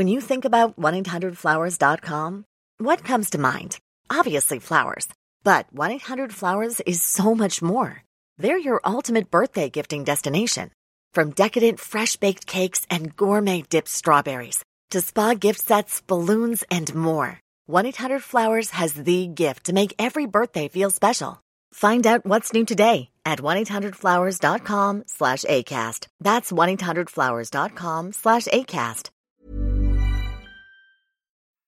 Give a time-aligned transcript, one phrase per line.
[0.00, 2.44] When you think about 1-800-Flowers.com,
[2.78, 3.78] what comes to mind?
[4.08, 5.06] Obviously flowers.
[5.44, 8.02] But 1-800-Flowers is so much more.
[8.38, 10.70] They're your ultimate birthday gifting destination.
[11.12, 17.38] From decadent fresh-baked cakes and gourmet dipped strawberries to spa gift sets, balloons, and more.
[17.68, 21.42] 1-800-Flowers has the gift to make every birthday feel special.
[21.74, 26.06] Find out what's new today at 1-800-Flowers.com slash ACAST.
[26.20, 29.10] That's 1-800-Flowers.com slash ACAST.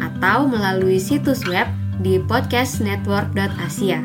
[0.00, 1.68] atau melalui situs web
[2.00, 4.00] di podcastnetwork.asia.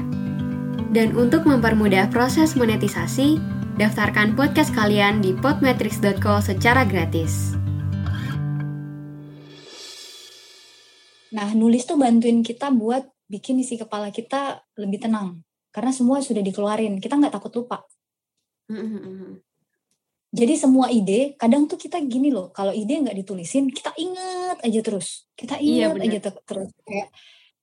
[0.92, 3.39] Dan untuk mempermudah proses monetisasi,
[3.80, 7.55] daftarkan podcast kalian di podmetrics.co secara gratis.
[11.36, 15.44] Nah, nulis tuh bantuin kita buat bikin isi kepala kita lebih tenang.
[15.75, 17.83] Karena semua sudah dikeluarin, kita nggak takut lupa.
[20.36, 24.80] Jadi semua ide, kadang tuh kita gini loh, kalau ide nggak ditulisin, kita inget aja
[24.83, 25.31] terus.
[25.31, 26.05] Kita Iya, inget bener.
[26.11, 26.69] aja ter- terus.
[26.83, 27.09] Kayak,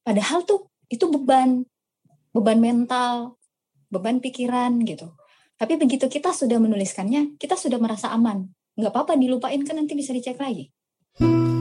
[0.00, 1.68] padahal tuh itu beban,
[2.32, 3.36] beban mental,
[3.92, 5.12] beban pikiran gitu.
[5.60, 8.48] Tapi begitu kita sudah menuliskannya, kita sudah merasa aman.
[8.80, 10.72] Nggak apa-apa dilupain kan nanti bisa dicek lagi.
[11.20, 11.51] Halo,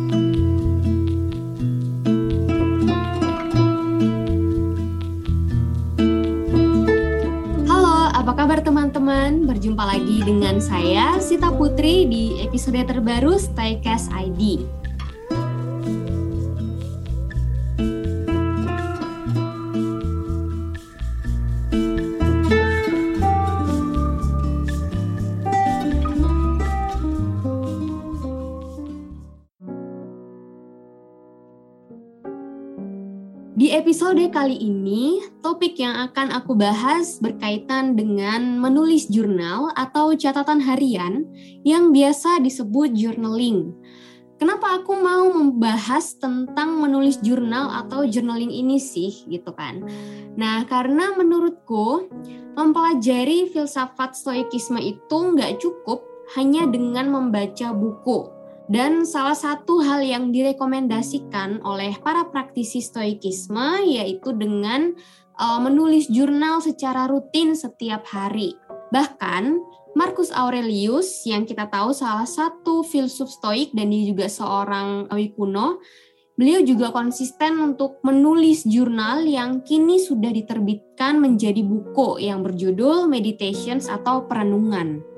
[9.11, 9.43] teman-teman?
[9.43, 14.80] Berjumpa lagi dengan saya Sita Putri di episode terbaru Staycast ID.
[34.01, 41.29] Episode kali ini, topik yang akan aku bahas berkaitan dengan menulis jurnal atau catatan harian
[41.61, 43.69] yang biasa disebut journaling.
[44.41, 49.85] Kenapa aku mau membahas tentang menulis jurnal atau journaling ini sih gitu kan?
[50.33, 52.09] Nah, karena menurutku
[52.57, 56.01] mempelajari filsafat stoikisme itu nggak cukup
[56.33, 58.40] hanya dengan membaca buku.
[58.71, 64.95] Dan salah satu hal yang direkomendasikan oleh para praktisi stoikisme yaitu dengan
[65.35, 68.55] uh, menulis jurnal secara rutin setiap hari.
[68.95, 69.59] Bahkan
[69.91, 75.83] Marcus Aurelius yang kita tahu salah satu filsuf stoik dan dia juga seorang Awi kuno,
[76.39, 83.91] beliau juga konsisten untuk menulis jurnal yang kini sudah diterbitkan menjadi buku yang berjudul Meditations
[83.91, 85.10] atau Perenungan.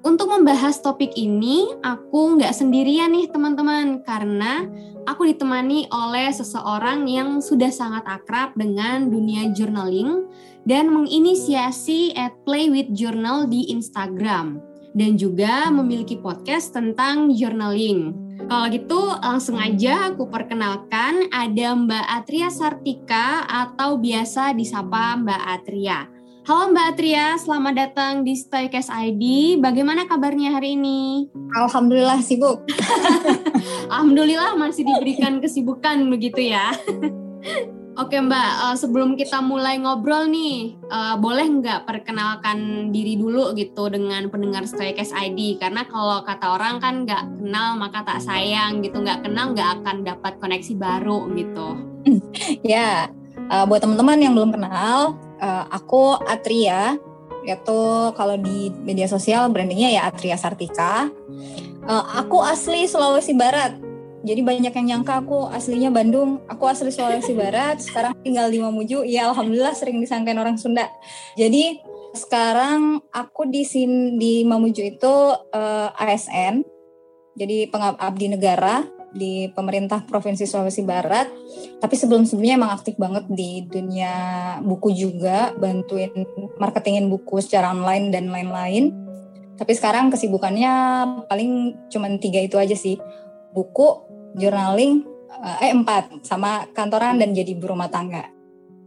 [0.00, 4.64] Untuk membahas topik ini, aku nggak sendirian nih teman-teman, karena
[5.04, 10.24] aku ditemani oleh seseorang yang sudah sangat akrab dengan dunia journaling
[10.64, 14.64] dan menginisiasi at Play with Journal di Instagram
[14.96, 18.16] dan juga memiliki podcast tentang journaling.
[18.48, 26.19] Kalau gitu langsung aja aku perkenalkan ada Mbak Atria Sartika atau biasa disapa Mbak Atria.
[26.50, 29.54] Halo Mbak Atria, selamat datang di Stoicast ID.
[29.62, 31.30] Bagaimana kabarnya hari ini?
[31.54, 32.66] Alhamdulillah sibuk.
[33.94, 36.74] Alhamdulillah masih diberikan kesibukan begitu ya.
[38.02, 43.86] Oke Mbak, eh, sebelum kita mulai ngobrol nih, eh, boleh nggak perkenalkan diri dulu gitu
[43.86, 45.62] dengan pendengar Stoicast ID?
[45.62, 50.02] Karena kalau kata orang kan nggak kenal maka tak sayang gitu, nggak kenal nggak akan
[50.02, 51.68] dapat koneksi baru gitu.
[52.66, 53.06] Ya,
[53.38, 57.00] eh, buat teman-teman yang belum kenal, eh, aku Atria.
[57.40, 57.80] Yaitu
[58.20, 61.08] kalau di media sosial brandingnya ya Atria Sartika.
[61.88, 63.80] Eh, aku asli Sulawesi Barat.
[64.20, 66.44] Jadi banyak yang nyangka aku aslinya Bandung.
[66.44, 67.80] Aku asli Sulawesi Barat.
[67.80, 69.08] Sekarang tinggal di Mamuju.
[69.08, 70.92] Ya alhamdulillah sering disangkain orang Sunda.
[71.40, 71.80] Jadi
[72.12, 75.14] sekarang aku di sini di Mamuju itu
[75.56, 76.60] eh, ASN.
[77.40, 81.26] Jadi pengabdi negara di pemerintah Provinsi Sulawesi Barat.
[81.78, 84.12] Tapi sebelum-sebelumnya emang aktif banget di dunia
[84.62, 86.10] buku juga, bantuin
[86.58, 88.94] marketingin buku secara online dan lain-lain.
[89.60, 90.72] Tapi sekarang kesibukannya
[91.28, 92.96] paling cuman tiga itu aja sih.
[93.52, 94.08] Buku,
[94.38, 95.04] journaling,
[95.60, 98.39] eh empat, sama kantoran dan jadi ibu rumah tangga.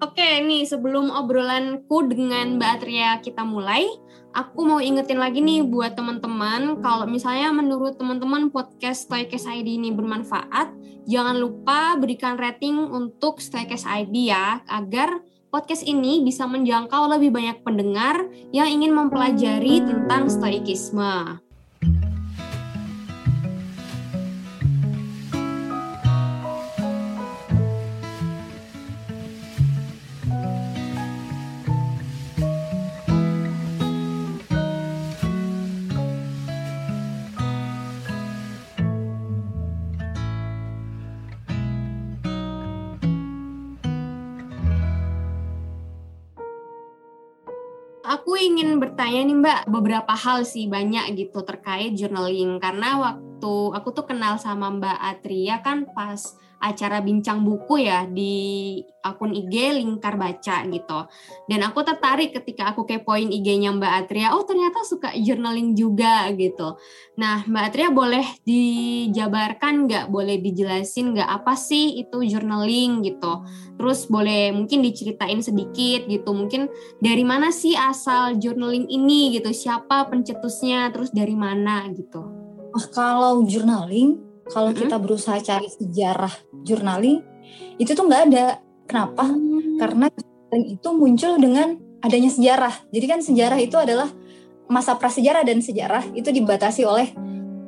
[0.03, 3.87] Oke, nih sebelum obrolanku dengan Mbak Atria kita mulai,
[4.35, 9.95] aku mau ingetin lagi nih buat teman-teman, kalau misalnya menurut teman-teman podcast Stoikes ID ini
[9.95, 10.75] bermanfaat,
[11.07, 17.63] jangan lupa berikan rating untuk Stoikes ID ya, agar podcast ini bisa menjangkau lebih banyak
[17.63, 21.42] pendengar yang ingin mempelajari tentang stoikisme.
[48.23, 52.55] Aku ingin bertanya nih Mbak beberapa hal sih banyak gitu terkait journaling.
[52.55, 58.79] Karena waktu aku tuh kenal sama Mbak Atria kan pas acara bincang buku ya di
[59.03, 60.99] akun IG Lingkar Baca gitu.
[61.51, 66.79] Dan aku tertarik ketika aku kepoin IG-nya Mbak Atria, oh ternyata suka journaling juga gitu.
[67.19, 73.43] Nah Mbak Atria boleh dijabarkan nggak, boleh dijelasin nggak apa sih itu journaling gitu.
[73.75, 76.71] Terus boleh mungkin diceritain sedikit gitu, mungkin
[77.03, 82.23] dari mana sih asal journaling ini gitu, siapa pencetusnya, terus dari mana gitu.
[82.73, 84.79] Nah, kalau journaling kalau hmm.
[84.83, 86.33] kita berusaha cari sejarah
[86.65, 87.23] journaling
[87.79, 88.45] itu tuh nggak ada
[88.89, 89.79] kenapa hmm.
[89.79, 91.67] karena journaling itu muncul dengan
[92.03, 94.09] adanya sejarah jadi kan sejarah itu adalah
[94.67, 97.11] masa prasejarah dan sejarah itu dibatasi oleh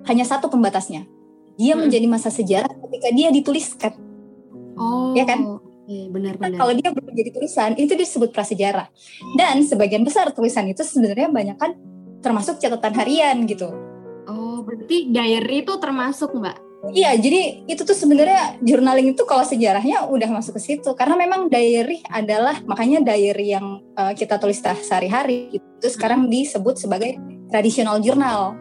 [0.09, 1.07] hanya satu pembatasnya
[1.55, 1.87] dia hmm.
[1.87, 3.93] menjadi masa sejarah ketika dia dituliskan
[4.75, 6.57] oh ya kan benar-benar.
[6.57, 8.89] Kalau dia belum jadi tulisan, itu disebut prasejarah.
[9.37, 11.77] Dan sebagian besar tulisan itu sebenarnya banyak kan
[12.25, 13.69] termasuk catatan harian gitu.
[14.25, 16.57] Oh, berarti diary itu termasuk, Mbak?
[16.93, 21.49] Iya, jadi itu tuh sebenarnya journaling itu kalau sejarahnya udah masuk ke situ karena memang
[21.49, 26.31] diary adalah makanya diary yang uh, kita tulis sehari-hari itu sekarang hmm.
[26.31, 27.17] disebut sebagai
[27.49, 28.53] traditional journal.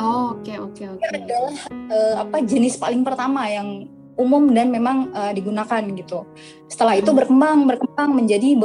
[0.00, 1.00] Oh, oke okay, oke okay, oke.
[1.00, 1.20] Okay.
[1.22, 1.56] adalah
[1.92, 3.88] uh, apa jenis paling pertama yang
[4.20, 6.28] umum dan memang uh, digunakan gitu.
[6.68, 7.18] Setelah itu hmm.
[7.18, 8.56] berkembang berkembang menjadi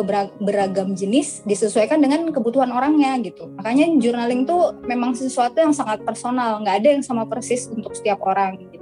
[0.44, 3.48] beragam jenis disesuaikan dengan kebutuhan orangnya gitu.
[3.56, 8.19] Makanya journaling tuh memang sesuatu yang sangat personal, nggak ada yang sama persis untuk setiap
[8.27, 8.76] orang gitu.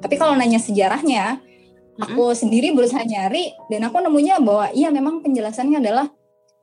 [0.00, 1.40] Tapi kalau nanya sejarahnya,
[2.00, 2.36] aku hmm.
[2.36, 6.06] sendiri berusaha nyari dan aku nemunya bahwa iya memang penjelasannya adalah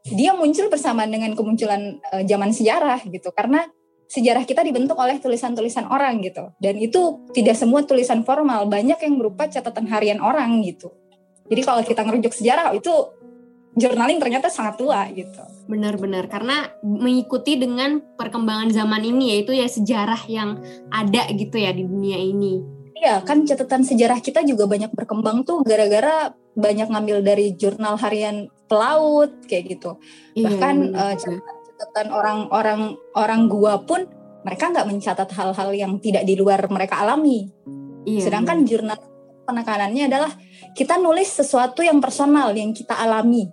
[0.04, 3.64] dia muncul bersamaan dengan kemunculan uh, zaman sejarah gitu karena
[4.12, 6.54] sejarah kita dibentuk oleh tulisan-tulisan orang gitu.
[6.62, 10.94] Dan itu tidak semua tulisan formal, banyak yang berupa catatan harian orang gitu.
[11.50, 12.94] Jadi kalau kita ngerujuk sejarah itu
[13.74, 15.42] journaling ternyata sangat tua gitu.
[15.66, 20.62] Benar-benar karena mengikuti dengan perkembangan zaman ini yaitu ya sejarah yang
[20.94, 22.62] ada gitu ya di dunia ini.
[22.94, 28.48] Iya, kan catatan sejarah kita juga banyak berkembang tuh gara-gara banyak ngambil dari jurnal harian
[28.70, 29.98] pelaut kayak gitu.
[30.38, 32.82] Iya, Bahkan uh, catatan catatan orang-orang
[33.18, 34.06] orang gua pun
[34.46, 37.50] mereka nggak mencatat hal-hal yang tidak di luar mereka alami.
[38.06, 38.68] Iya, Sedangkan iya.
[38.68, 39.00] jurnal
[39.44, 40.32] penekanannya adalah
[40.72, 43.48] kita nulis sesuatu yang personal yang kita alami.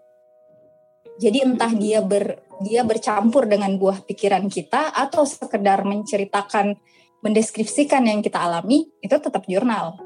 [1.21, 6.77] Jadi entah dia ber dia bercampur dengan buah pikiran kita atau sekedar menceritakan
[7.21, 10.01] mendeskripsikan yang kita alami itu tetap jurnal.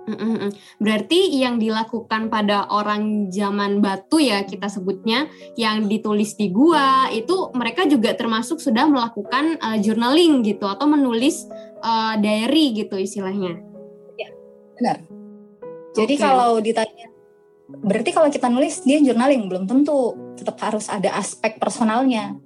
[0.82, 7.54] Berarti yang dilakukan pada orang zaman batu ya kita sebutnya yang ditulis di gua itu
[7.54, 11.46] mereka juga termasuk sudah melakukan uh, journaling gitu atau menulis
[11.86, 13.62] uh, diary gitu istilahnya.
[14.18, 14.28] Ya,
[14.74, 14.98] benar.
[15.94, 16.22] Jadi okay.
[16.22, 17.06] kalau ditanya
[17.64, 22.36] berarti kalau kita nulis dia journaling belum tentu tetap harus ada aspek personalnya.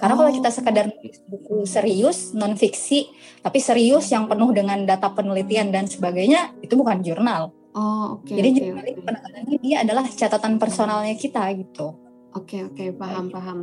[0.00, 0.18] Karena oh.
[0.24, 0.86] kalau kita sekadar
[1.28, 3.12] buku serius, non fiksi,
[3.44, 7.52] tapi serius yang penuh dengan data penelitian dan sebagainya, itu bukan jurnal.
[7.72, 8.28] Oh, oke.
[8.28, 8.94] Okay, Jadi okay, jurnal okay.
[9.04, 11.96] penekanannya dia adalah catatan personalnya kita gitu.
[12.32, 13.34] Oke, okay, oke, okay, paham, okay.
[13.36, 13.58] paham.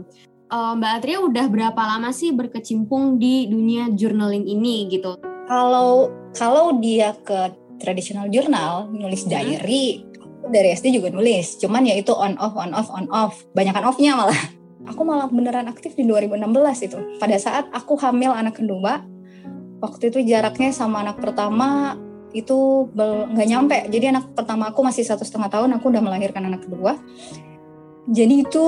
[0.49, 5.17] Uh, Mbak Atria udah berapa lama sih berkecimpung di dunia journaling ini gitu?
[5.45, 9.29] Kalau kalau dia ke traditional journal, nulis hmm.
[9.29, 10.49] diary, hmm.
[10.49, 11.57] dari SD juga nulis.
[11.61, 13.33] Cuman ya itu on off, on off, on off.
[13.53, 16.97] Banyakan offnya malah aku malah beneran aktif di 2016 itu.
[17.19, 19.03] Pada saat aku hamil anak kedua,
[19.83, 21.99] waktu itu jaraknya sama anak pertama
[22.31, 23.77] itu nggak nyampe.
[23.89, 26.95] Jadi anak pertama aku masih satu setengah tahun, aku udah melahirkan anak kedua.
[28.09, 28.65] Jadi itu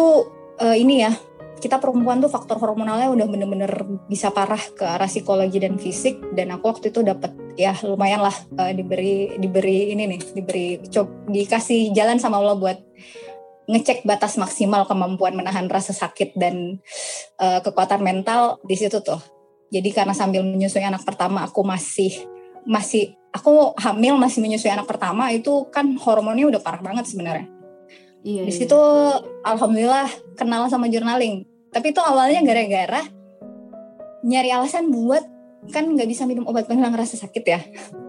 [0.59, 1.13] uh, ini ya,
[1.61, 3.71] kita perempuan tuh faktor hormonalnya udah bener-bener
[4.09, 6.17] bisa parah ke arah psikologi dan fisik.
[6.33, 11.09] Dan aku waktu itu dapat ya lumayan lah uh, diberi diberi ini nih, diberi coba
[11.29, 12.77] dikasih jalan sama Allah buat
[13.69, 16.81] ngecek batas maksimal kemampuan menahan rasa sakit dan
[17.37, 19.21] uh, kekuatan mental di situ tuh.
[19.71, 22.11] Jadi karena sambil menyusui anak pertama aku masih
[22.67, 27.47] masih aku hamil masih menyusui anak pertama itu kan hormonnya udah parah banget sebenarnya.
[28.21, 28.59] Iya, di iya.
[28.65, 29.23] situ iya.
[29.47, 31.47] alhamdulillah kenal sama journaling.
[31.71, 33.01] Tapi itu awalnya gara-gara
[34.21, 35.23] nyari alasan buat
[35.69, 37.59] kan nggak bisa minum obat penghilang rasa sakit ya.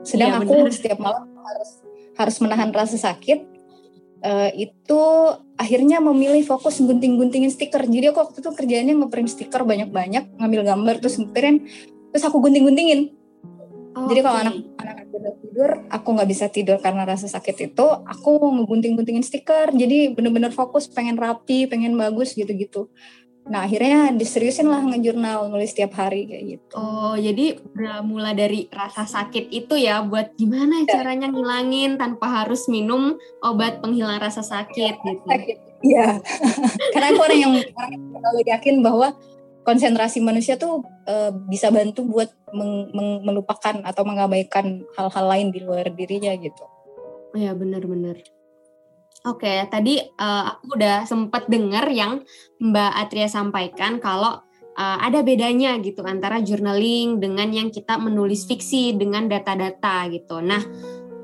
[0.02, 0.72] Sedang iya, aku bener.
[0.72, 1.70] setiap malam harus
[2.16, 3.51] harus menahan rasa sakit.
[4.22, 5.02] Uh, itu
[5.58, 7.82] akhirnya memilih fokus gunting-guntingin stiker.
[7.82, 11.66] Jadi aku waktu itu kerjanya ngeprint stiker banyak-banyak, ngambil gambar terus ngeprint,
[12.14, 13.10] terus aku gunting-guntingin.
[13.92, 17.86] Oh, Jadi kalau anak anak udah tidur, aku nggak bisa tidur karena rasa sakit itu,
[17.86, 19.74] aku ngegunting-guntingin stiker.
[19.74, 22.88] Jadi bener-bener fokus, pengen rapi, pengen bagus gitu-gitu.
[23.42, 26.74] Nah akhirnya diseriusin lah ngejurnal nulis setiap hari kayak gitu.
[26.78, 27.58] Oh jadi
[28.06, 31.02] mulai dari rasa sakit itu ya buat gimana ya.
[31.02, 35.26] caranya ngilangin tanpa harus minum obat penghilang rasa sakit ya, gitu.
[35.82, 36.22] Iya.
[36.94, 37.54] Karena aku orang yang
[37.90, 39.18] selalu yakin bahwa
[39.66, 45.62] konsentrasi manusia tuh e, bisa bantu buat meng, meng, melupakan atau mengabaikan hal-hal lain di
[45.62, 46.62] luar dirinya gitu.
[47.34, 48.22] Iya benar-benar.
[49.22, 52.26] Oke, okay, tadi uh, aku udah sempat dengar yang
[52.58, 54.42] Mbak Atria sampaikan kalau
[54.74, 60.42] uh, ada bedanya gitu antara journaling dengan yang kita menulis fiksi dengan data-data gitu.
[60.42, 60.58] Nah,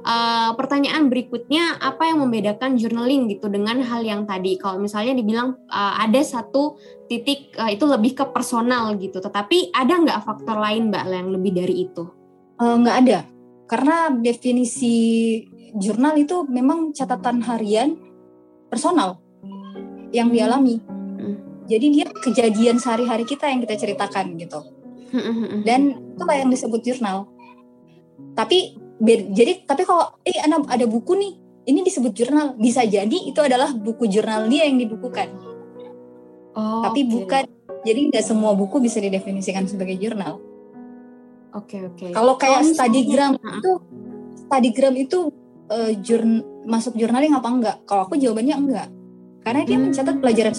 [0.06, 4.54] uh, pertanyaan berikutnya apa yang membedakan journaling gitu dengan hal yang tadi?
[4.62, 6.78] Kalau misalnya dibilang uh, ada satu
[7.10, 11.50] titik uh, itu lebih ke personal gitu, tetapi ada nggak faktor lain Mbak yang lebih
[11.50, 12.06] dari itu?
[12.62, 13.18] Nggak ada,
[13.66, 15.42] karena definisi
[15.76, 17.98] jurnal itu memang catatan harian
[18.68, 19.20] personal
[20.12, 20.80] yang dialami.
[20.80, 21.36] Hmm.
[21.68, 24.60] Jadi dia kejadian sehari-hari kita yang kita ceritakan gitu.
[25.64, 27.28] Dan itulah yang disebut jurnal.
[28.36, 28.76] Tapi
[29.32, 31.32] jadi tapi kalau eh ada, ada buku nih,
[31.68, 32.56] ini disebut jurnal.
[32.56, 35.28] Bisa jadi itu adalah buku jurnal dia yang dibukukan.
[36.58, 37.12] Oh, tapi okay.
[37.12, 37.44] bukan
[37.86, 40.42] jadi nggak semua buku bisa didefinisikan sebagai jurnal.
[41.56, 41.96] Oke okay, oke.
[41.96, 42.10] Okay.
[42.12, 43.72] Kalau kayak oh, studygram itu
[44.44, 45.18] studygram itu
[45.70, 47.76] uh, jurn masuk journaling apa enggak?
[47.88, 48.88] Kalau aku jawabannya enggak.
[49.44, 50.22] Karena dia mencatat hmm.
[50.22, 50.54] pelajaran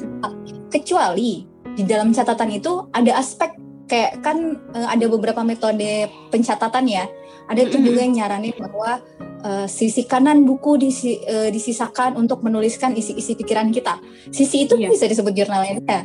[0.69, 1.45] kecuali
[1.77, 3.53] di dalam catatan itu ada aspek
[3.89, 7.05] kayak kan uh, ada beberapa metode pencatatan ya.
[7.49, 9.01] Ada itu juga yang nyaranin bahwa
[9.41, 13.97] uh, sisi kanan buku disi, uh, disisakan untuk menuliskan isi-isi pikiran kita.
[14.29, 14.93] Sisi itu yeah.
[14.93, 16.01] bisa disebut jurnalnya dia.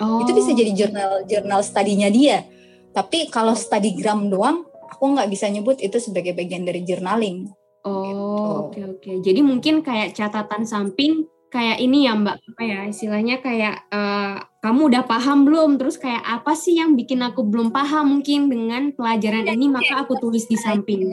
[0.00, 0.24] Oh.
[0.24, 2.48] Itu bisa jadi jurnal jurnal studinya dia.
[2.96, 7.52] Tapi kalau studygram doang, aku nggak bisa nyebut itu sebagai bagian dari journaling.
[7.82, 8.14] Oh, gitu.
[8.14, 8.98] oke okay, oke.
[9.02, 9.16] Okay.
[9.22, 14.88] Jadi mungkin kayak catatan samping kayak ini ya Mbak, apa ya istilahnya kayak uh, kamu
[14.88, 15.76] udah paham belum?
[15.76, 20.16] Terus kayak apa sih yang bikin aku belum paham mungkin dengan pelajaran ini maka aku
[20.16, 21.10] tulis di samping.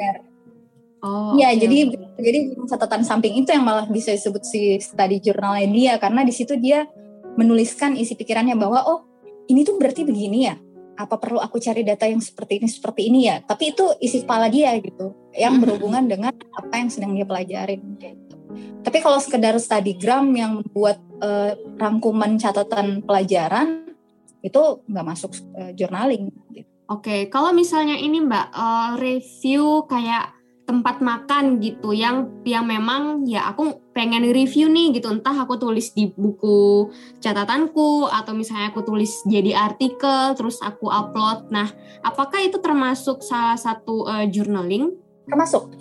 [0.99, 2.21] Oh, ya, okay, jadi okay.
[2.21, 6.59] jadi catatan samping itu yang malah bisa disebut si study journalnya dia karena di situ
[6.59, 6.91] dia
[7.39, 8.99] menuliskan isi pikirannya bahwa oh
[9.47, 10.59] ini tuh berarti begini ya
[10.99, 14.51] apa perlu aku cari data yang seperti ini seperti ini ya tapi itu isi kepala
[14.51, 15.63] dia gitu yang mm-hmm.
[15.63, 18.35] berhubungan dengan apa yang sedang dia pelajarin gitu.
[18.83, 23.95] tapi kalau sekedar studygram yang membuat uh, rangkuman catatan pelajaran
[24.43, 26.67] itu nggak masuk uh, journaling gitu.
[26.91, 27.31] oke okay.
[27.31, 30.35] kalau misalnya ini mbak uh, review kayak
[30.69, 35.09] tempat makan gitu yang yang memang ya aku pengen review nih gitu.
[35.09, 41.49] Entah aku tulis di buku catatanku atau misalnya aku tulis jadi artikel terus aku upload.
[41.49, 41.73] Nah
[42.05, 44.93] apakah itu termasuk salah satu uh, journaling?
[45.25, 45.73] Termasuk.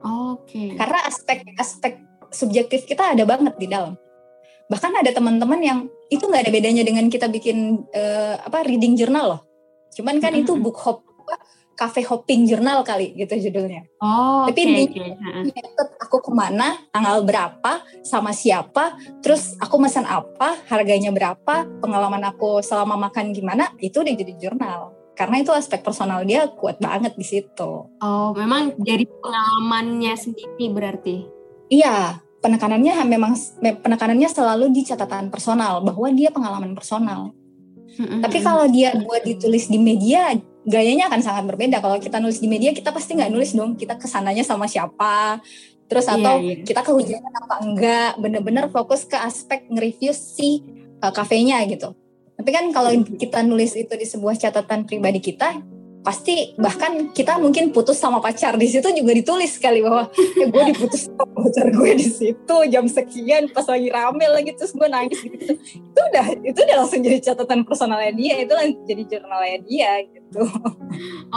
[0.00, 0.46] Oke.
[0.46, 0.68] Okay.
[0.78, 3.98] karena aspek-aspek subjektif kita ada banget di dalam.
[4.70, 9.26] Bahkan ada teman-teman yang itu nggak ada bedanya dengan kita bikin uh, apa reading journal
[9.36, 9.40] loh.
[9.90, 10.46] Cuman kan mm -hmm.
[10.46, 11.09] itu book hop
[11.80, 13.88] cafe hopping jurnal kali gitu judulnya.
[14.04, 15.00] Oh, Tapi okay, di
[15.48, 15.64] okay.
[15.96, 22.60] aku ke mana, tanggal berapa, sama siapa, terus aku pesan apa, harganya berapa, pengalaman aku
[22.60, 24.92] selama makan gimana, itu udah jadi jurnal.
[25.16, 27.88] Karena itu aspek personal dia kuat banget di situ.
[27.88, 31.24] Oh, memang dari pengalamannya sendiri berarti?
[31.72, 37.32] Iya, penekanannya memang penekanannya selalu di catatan personal bahwa dia pengalaman personal.
[38.00, 38.20] Mm-hmm.
[38.22, 40.32] Tapi kalau dia buat ditulis di media,
[40.66, 41.80] gayanya akan sangat berbeda.
[41.80, 43.76] Kalau kita nulis di media, kita pasti nggak nulis dong.
[43.76, 45.40] Kita ke sananya sama siapa,
[45.88, 46.66] terus iya, atau yeah, yeah.
[46.66, 48.10] kita kehujanan apa enggak.
[48.20, 50.64] Bener-bener fokus ke aspek nge-review si
[51.00, 51.96] uh, kafenya gitu.
[52.40, 52.90] Tapi kan kalau
[53.20, 55.60] kita nulis itu di sebuah catatan pribadi kita,
[56.00, 60.62] pasti bahkan kita mungkin putus sama pacar di situ juga ditulis sekali bahwa ya gue
[60.72, 65.20] diputus sama pacar gue di situ jam sekian pas lagi rame lagi terus gue nangis
[65.20, 69.92] gitu itu udah itu udah langsung jadi catatan personalnya dia itu langsung jadi jurnalnya dia
[70.08, 70.19] gitu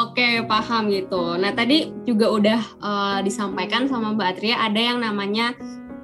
[0.03, 5.57] oke paham gitu nah tadi juga udah uh, disampaikan sama Mbak Atria ada yang namanya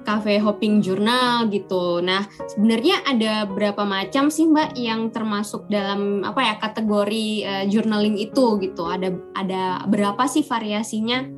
[0.09, 2.01] cafe hopping journal gitu.
[2.01, 8.17] Nah, sebenarnya ada berapa macam sih Mbak yang termasuk dalam apa ya kategori uh, journaling
[8.17, 8.89] itu gitu?
[8.89, 11.29] Ada ada berapa sih variasinya?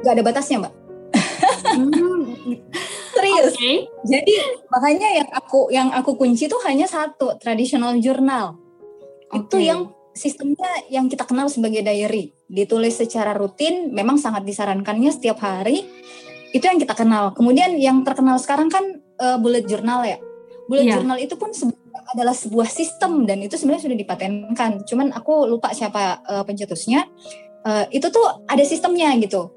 [0.00, 0.74] Gak ada batasnya Mbak.
[1.76, 2.24] hmm.
[3.16, 3.52] Serius.
[3.52, 3.54] Serius.
[3.56, 3.76] Okay.
[4.04, 4.34] Jadi
[4.68, 8.60] makanya yang aku yang aku kunci tuh hanya satu, traditional journal.
[9.28, 9.40] Okay.
[9.40, 9.80] Itu yang
[10.16, 12.32] sistemnya yang kita kenal sebagai diary.
[12.48, 15.84] Ditulis secara rutin, memang sangat disarankannya setiap hari.
[16.50, 17.36] Itu yang kita kenal.
[17.36, 20.16] Kemudian yang terkenal sekarang kan uh, bullet journal ya.
[20.66, 20.96] Bullet yeah.
[20.98, 21.52] journal itu pun
[22.16, 24.82] adalah sebuah sistem dan itu sebenarnya sudah dipatenkan.
[24.88, 27.04] Cuman aku lupa siapa uh, pencetusnya.
[27.66, 29.52] Uh, itu tuh ada sistemnya gitu.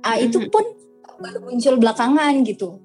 [0.00, 0.64] Uh, itu pun
[1.20, 2.80] baru muncul belakangan gitu.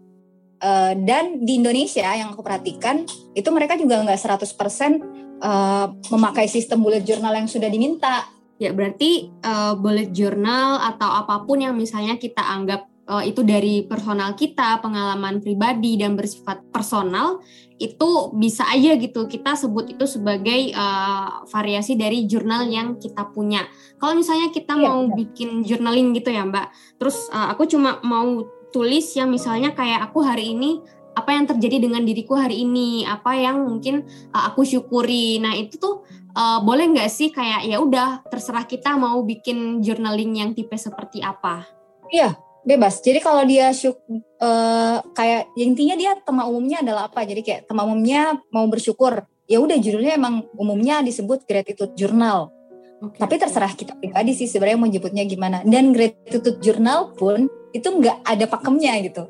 [0.56, 3.04] Uh, dan di Indonesia yang aku perhatikan
[3.36, 8.24] itu mereka juga nggak 100% uh, memakai sistem bullet journal yang sudah diminta.
[8.56, 13.86] Ya berarti uh, bullet journal atau apa pun yang misalnya kita anggap uh, itu dari
[13.86, 17.42] personal kita, pengalaman pribadi dan bersifat personal,
[17.76, 23.68] itu bisa aja gitu kita sebut itu sebagai uh, variasi dari jurnal yang kita punya.
[24.00, 25.14] Kalau misalnya kita ya, mau ya.
[25.20, 26.68] bikin journaling gitu ya Mbak,
[27.00, 28.44] terus uh, aku cuma mau
[28.76, 30.84] tulis yang misalnya kayak aku hari ini
[31.16, 34.04] apa yang terjadi dengan diriku hari ini, apa yang mungkin
[34.36, 35.40] uh, aku syukuri.
[35.40, 36.04] Nah itu tuh
[36.36, 41.24] uh, boleh nggak sih kayak ya udah terserah kita mau bikin journaling yang tipe seperti
[41.24, 41.64] apa?
[42.12, 42.36] Iya,
[42.68, 43.00] bebas.
[43.00, 43.96] Jadi kalau dia syuk,
[44.44, 47.24] uh, kayak ya intinya dia tema umumnya adalah apa?
[47.24, 49.24] Jadi kayak tema umumnya mau bersyukur.
[49.48, 52.52] Ya udah judulnya emang umumnya disebut gratitude journal.
[52.96, 53.20] Okay.
[53.20, 55.62] Tapi terserah kita pribadi sih sebenarnya mau nyebutnya gimana.
[55.68, 59.24] Dan gratitude journal pun itu nggak ada pakemnya gitu.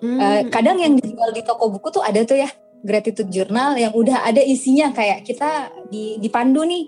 [0.00, 0.18] Hmm.
[0.18, 2.48] Uh, kadang yang dijual di toko buku tuh ada tuh ya
[2.78, 6.84] gratitude journal yang udah ada isinya kayak kita di dipandu nih.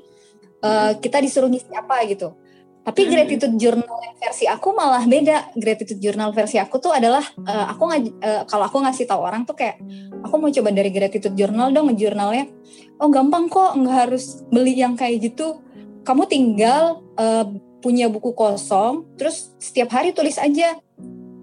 [0.60, 2.36] Uh, kita disuruh ngisi apa gitu
[2.80, 3.10] tapi hmm.
[3.12, 5.52] gratitude journal versi aku malah beda.
[5.52, 9.52] Gratitude journal versi aku tuh adalah uh, aku uh, kalau aku ngasih tahu orang tuh
[9.52, 9.76] kayak
[10.24, 12.48] aku mau coba dari gratitude journal dong jurnalnya.
[12.96, 15.60] Oh gampang kok nggak harus beli yang kayak gitu.
[16.02, 17.46] Kamu tinggal uh,
[17.80, 20.76] punya buku kosong, terus setiap hari tulis aja.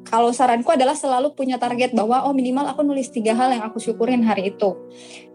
[0.08, 3.78] Kalau saranku adalah selalu punya target bahwa oh minimal aku nulis tiga hal yang aku
[3.84, 4.72] syukurin hari itu.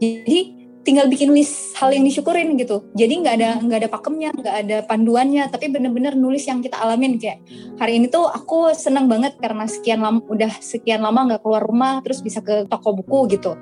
[0.01, 4.57] Jadi tinggal bikin list hal yang disyukurin gitu jadi nggak ada nggak ada pakemnya nggak
[4.67, 7.39] ada panduannya tapi bener-bener nulis yang kita alamin kayak
[7.79, 12.03] hari ini tuh aku senang banget karena sekian lama udah sekian lama nggak keluar rumah
[12.03, 13.55] terus bisa ke toko buku gitu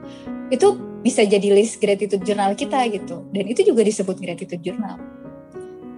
[0.49, 4.97] itu bisa jadi list gratitude journal kita gitu dan itu juga disebut gratitude journal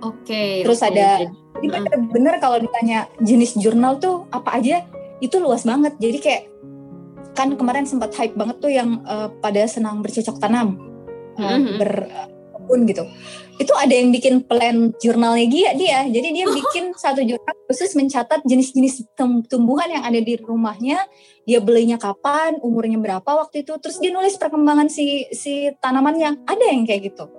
[0.03, 0.91] oke okay, terus okay.
[0.93, 1.31] ada
[1.63, 4.83] ini bener-bener kalau ditanya jenis jurnal tuh apa aja
[5.23, 5.95] itu luas banget.
[6.03, 6.43] Jadi kayak
[7.33, 10.77] kan kemarin sempat hype banget tuh yang uh, pada senang bercocok tanam.
[11.33, 11.81] Mm-hmm.
[11.81, 13.09] berkebun gitu.
[13.57, 15.99] Itu ada yang bikin plan jurnalnya dia dia.
[16.05, 19.17] Jadi dia bikin satu jurnal khusus mencatat jenis-jenis
[19.49, 21.09] tumbuhan yang ada di rumahnya.
[21.49, 23.73] Dia belinya kapan umurnya berapa waktu itu.
[23.81, 27.33] Terus dia nulis perkembangan si si tanamannya ada yang kayak gitu.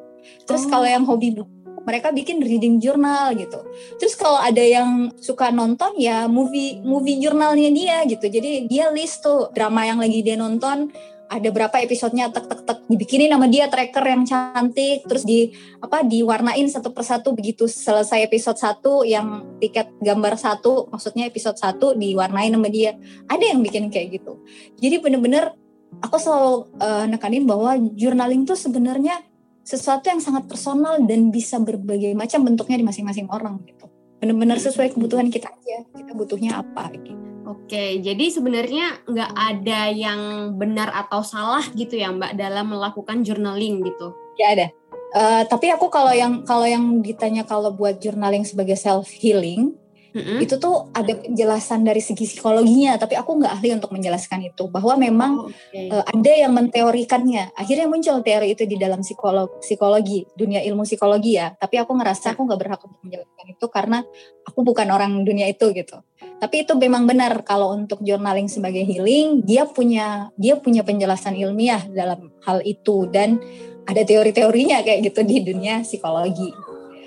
[0.50, 0.70] Terus oh.
[0.74, 3.60] kalau yang hobi buku mereka bikin reading journal gitu.
[4.00, 8.26] Terus kalau ada yang suka nonton ya movie movie jurnalnya dia gitu.
[8.30, 10.94] Jadi dia list tuh drama yang lagi dia nonton.
[11.34, 12.80] Ada berapa episodenya tek tek tek.
[12.86, 15.02] Dibikinin nama dia tracker yang cantik.
[15.10, 15.50] Terus di
[15.82, 17.34] apa diwarnain satu persatu.
[17.34, 22.94] Begitu selesai episode satu yang tiket gambar satu maksudnya episode satu diwarnain nama dia.
[23.28, 24.46] Ada yang bikin kayak gitu.
[24.78, 25.58] Jadi bener-bener
[26.00, 29.33] aku selalu uh, nekanin bahwa journaling tuh sebenarnya
[29.64, 33.88] sesuatu yang sangat personal dan bisa berbagai macam bentuknya di masing-masing orang gitu
[34.20, 40.56] bener-bener sesuai kebutuhan kita aja kita butuhnya apa gitu Oke, jadi sebenarnya nggak ada yang
[40.56, 44.16] benar atau salah gitu ya Mbak dalam melakukan journaling gitu?
[44.40, 44.68] Ya ada.
[45.14, 49.76] Uh, tapi aku kalau yang kalau yang ditanya kalau buat journaling sebagai self healing,
[50.14, 50.40] mm-hmm.
[50.40, 52.96] itu tuh ada penjelasan dari segi psikologinya.
[53.02, 54.70] Tapi aku nggak ahli untuk menjelaskan itu.
[54.70, 55.90] Bahwa memang oh, okay.
[55.90, 57.58] uh, eh, ada yang menteorikannya.
[57.58, 61.52] Akhirnya muncul teori itu di dalam psikolog psikologi, dunia ilmu psikologi ya.
[61.58, 64.00] Tapi aku ngerasa aku nggak berhak untuk menjelaskan itu karena
[64.46, 66.00] aku bukan orang dunia itu gitu.
[66.40, 71.84] Tapi itu memang benar kalau untuk journaling sebagai healing, dia punya dia punya penjelasan ilmiah
[71.92, 73.40] dalam hal itu dan
[73.84, 76.52] ada teori-teorinya kayak gitu di dunia psikologi.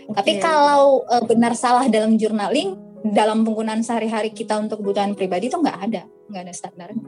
[0.06, 0.14] Okay.
[0.14, 5.58] Tapi kalau uh, benar salah dalam journaling, dalam penggunaan sehari-hari kita untuk kebutuhan pribadi itu
[5.58, 7.04] nggak ada, nggak ada standarnya.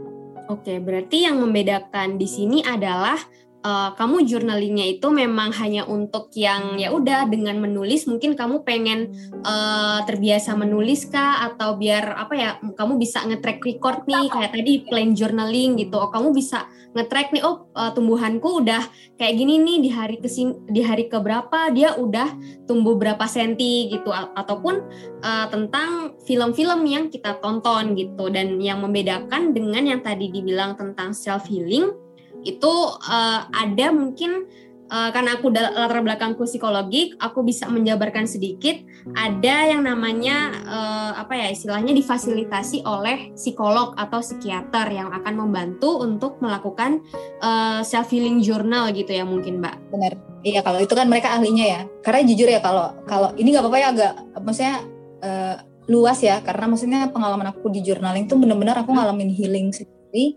[0.49, 3.21] Oke, berarti yang membedakan di sini adalah
[3.63, 9.11] uh, kamu jurnalingnya itu memang hanya untuk yang ya udah dengan menulis mungkin kamu pengen
[9.43, 11.49] uh, terbiasa menulis kah?
[11.51, 15.97] Atau biar apa ya kamu bisa nge-track record nih kayak tadi plan journaling gitu.
[15.99, 18.83] Oh kamu bisa nge-track nih oh uh, tumbuhanku udah
[19.19, 20.29] kayak gini nih di hari ke
[20.71, 22.29] di hari ke berapa dia udah
[22.67, 24.11] tumbuh berapa senti gitu.
[24.15, 24.75] Ataupun
[25.23, 28.31] uh, tentang film-film yang kita tonton gitu.
[28.31, 32.08] Dan yang membedakan dengan yang tadi dibilang tentang self healing
[32.47, 32.73] itu
[33.05, 34.47] uh, ada mungkin
[34.91, 38.81] uh, karena aku latar belakangku psikologi, aku bisa menjabarkan sedikit.
[39.15, 46.03] Ada yang namanya uh, apa ya istilahnya difasilitasi oleh psikolog atau psikiater yang akan membantu
[46.05, 47.01] untuk melakukan
[47.41, 49.77] uh, self healing journal gitu ya mungkin Mbak.
[49.93, 50.13] Benar.
[50.45, 51.81] Iya kalau itu kan mereka ahlinya ya.
[52.05, 54.13] Karena jujur ya kalau kalau ini nggak apa-apa ya agak
[54.45, 54.77] maksudnya
[55.25, 55.57] uh,
[55.89, 60.37] luas ya karena maksudnya pengalaman aku di journaling tuh benar-benar aku ngalamin healing sendiri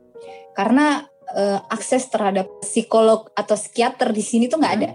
[0.56, 4.91] karena uh, akses terhadap psikolog atau psikiater di sini tuh nggak ada.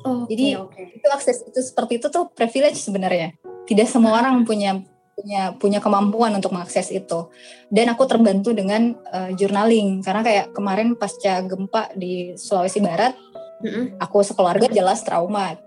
[0.00, 0.96] Oh, Jadi okay.
[0.96, 3.36] itu akses itu seperti itu tuh privilege sebenarnya.
[3.68, 4.80] Tidak semua orang punya
[5.20, 7.28] punya punya kemampuan untuk mengakses itu.
[7.68, 13.12] Dan aku terbantu dengan uh, journaling karena kayak kemarin pasca gempa di Sulawesi Barat,
[13.60, 14.00] mm-hmm.
[14.00, 15.60] aku sekeluarga jelas trauma.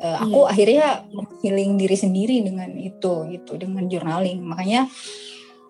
[0.00, 0.50] Uh, aku yeah.
[0.50, 0.86] akhirnya
[1.44, 4.40] healing diri sendiri dengan itu gitu dengan journaling.
[4.40, 4.88] Makanya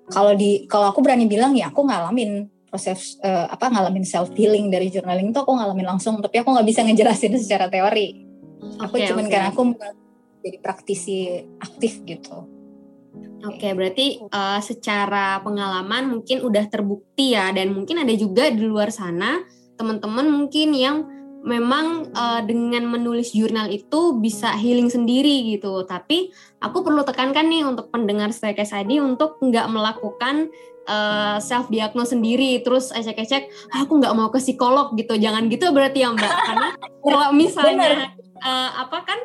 [0.09, 4.67] kalau di kalau aku berani bilang ya aku ngalamin proses uh, apa ngalamin self healing
[4.67, 8.27] dari journaling itu aku ngalamin langsung tapi aku nggak bisa ngejelasin secara teori
[8.83, 9.33] aku okay, cuman okay.
[9.39, 9.63] karena aku
[10.43, 12.51] jadi praktisi aktif gitu
[13.45, 18.65] Oke, okay, berarti uh, secara pengalaman mungkin udah terbukti ya, dan mungkin ada juga di
[18.65, 19.45] luar sana
[19.77, 21.05] teman-teman mungkin yang
[21.45, 25.85] memang uh, dengan menulis jurnal itu bisa healing sendiri gitu.
[25.85, 26.33] Tapi
[26.65, 30.49] aku perlu tekankan nih untuk pendengar saya tadi untuk nggak melakukan
[30.89, 35.17] uh, eh, self diagnose sendiri terus ecek-ecek ah, aku nggak mau ke psikolog gitu.
[35.17, 36.33] Jangan gitu berarti ya mbak.
[36.33, 36.69] Karena
[37.01, 39.21] kalau misalnya uh, apa kan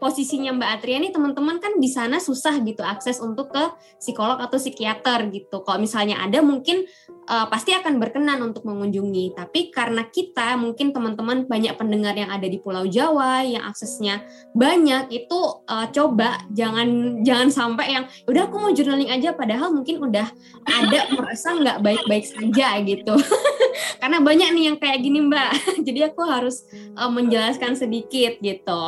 [0.00, 3.64] posisinya Mbak Atria nih teman-teman kan di sana susah gitu akses untuk ke
[4.00, 5.60] psikolog atau psikiater gitu.
[5.60, 6.88] Kalau misalnya ada mungkin
[7.28, 9.36] uh, pasti akan berkenan untuk mengunjungi.
[9.36, 14.24] Tapi karena kita mungkin teman-teman banyak pendengar yang ada di Pulau Jawa yang aksesnya
[14.56, 20.00] banyak itu uh, coba jangan jangan sampai yang udah aku mau journaling aja padahal mungkin
[20.00, 20.32] udah
[20.64, 23.14] ada merasa nggak baik-baik saja gitu.
[24.00, 25.50] karena banyak nih yang kayak gini Mbak.
[25.86, 26.64] Jadi aku harus
[26.96, 28.80] uh, menjelaskan sedikit gitu.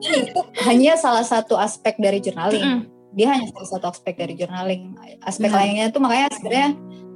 [0.00, 2.64] itu hanya salah satu aspek dari journaling.
[2.64, 2.82] Mm.
[3.14, 4.94] Dia hanya salah satu aspek dari journaling.
[5.22, 5.56] Aspek mm.
[5.56, 6.68] lainnya itu makanya sebenarnya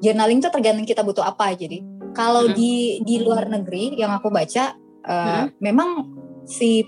[0.02, 1.54] journaling itu tergantung kita butuh apa.
[1.54, 1.82] Jadi
[2.14, 2.54] kalau mm.
[2.54, 4.74] di di luar negeri yang aku baca
[5.06, 5.46] uh, mm.
[5.58, 5.90] memang
[6.44, 6.84] si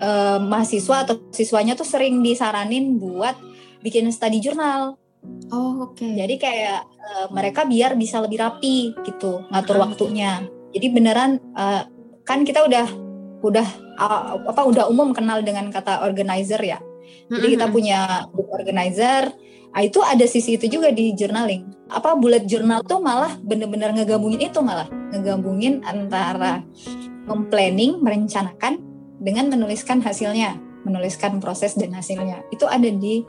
[0.00, 3.36] uh, mahasiswa atau siswanya tuh sering disaranin buat
[3.84, 4.96] bikin study jurnal.
[5.50, 5.98] Oh oke.
[5.98, 6.16] Okay.
[6.16, 10.46] Jadi kayak uh, mereka biar bisa lebih rapi gitu ngatur waktunya.
[10.70, 11.82] Jadi beneran uh,
[12.22, 12.86] kan kita udah
[13.42, 13.66] udah
[13.98, 16.78] uh, apa udah umum kenal dengan kata organizer ya.
[17.30, 19.30] Jadi kita punya book organizer.
[19.70, 21.90] Nah, itu ada sisi itu juga di journaling.
[21.90, 26.62] Apa bullet journal tuh malah bener-bener ngegabungin itu malah ngegabungin antara
[27.30, 28.82] memplanning, merencanakan
[29.22, 32.42] dengan menuliskan hasilnya, menuliskan proses dan hasilnya.
[32.50, 33.22] Itu ada di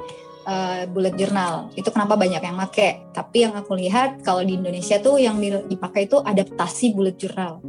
[0.45, 1.69] uh, bullet journal.
[1.77, 3.11] Itu kenapa banyak yang make.
[3.13, 7.61] Tapi yang aku lihat kalau di Indonesia tuh yang dipakai itu adaptasi bullet journal.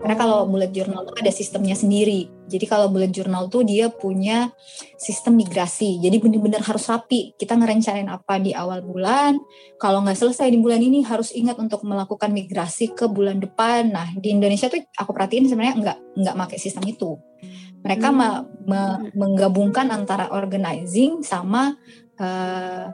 [0.00, 2.24] Karena kalau bullet journal itu ada sistemnya sendiri.
[2.48, 4.48] Jadi kalau bullet journal tuh dia punya
[4.96, 6.00] sistem migrasi.
[6.00, 7.36] Jadi benar-benar harus rapi.
[7.36, 9.36] Kita ngerencanain apa di awal bulan.
[9.76, 13.92] Kalau nggak selesai di bulan ini harus ingat untuk melakukan migrasi ke bulan depan.
[13.92, 17.20] Nah di Indonesia tuh aku perhatiin sebenarnya nggak nggak pakai sistem itu.
[17.80, 18.16] Mereka hmm.
[18.16, 18.28] me,
[18.68, 18.80] me,
[19.16, 21.76] menggabungkan antara organizing sama
[22.20, 22.84] uh,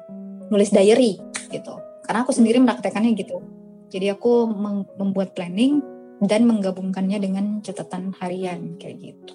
[0.50, 1.18] nulis diary
[1.50, 1.74] gitu.
[2.06, 3.42] Karena aku sendiri mempraktekannya gitu.
[3.90, 4.50] Jadi aku
[4.98, 5.82] membuat planning
[6.22, 9.34] dan menggabungkannya dengan catatan harian kayak gitu.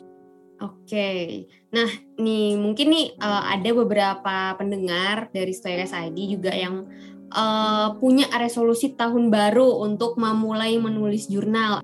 [0.62, 1.90] Oke, nah
[2.22, 6.86] nih mungkin nih uh, ada beberapa pendengar dari Stories ID juga yang
[7.34, 11.82] uh, punya resolusi tahun baru untuk memulai menulis jurnal.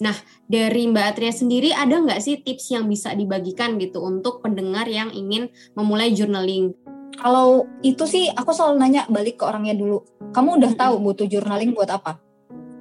[0.00, 0.16] Nah,
[0.48, 5.12] dari Mbak Atria sendiri ada nggak sih tips yang bisa dibagikan gitu untuk pendengar yang
[5.12, 6.72] ingin memulai journaling?
[7.20, 10.00] Kalau itu sih aku selalu nanya balik ke orangnya dulu.
[10.32, 12.16] Kamu udah tahu butuh journaling buat apa?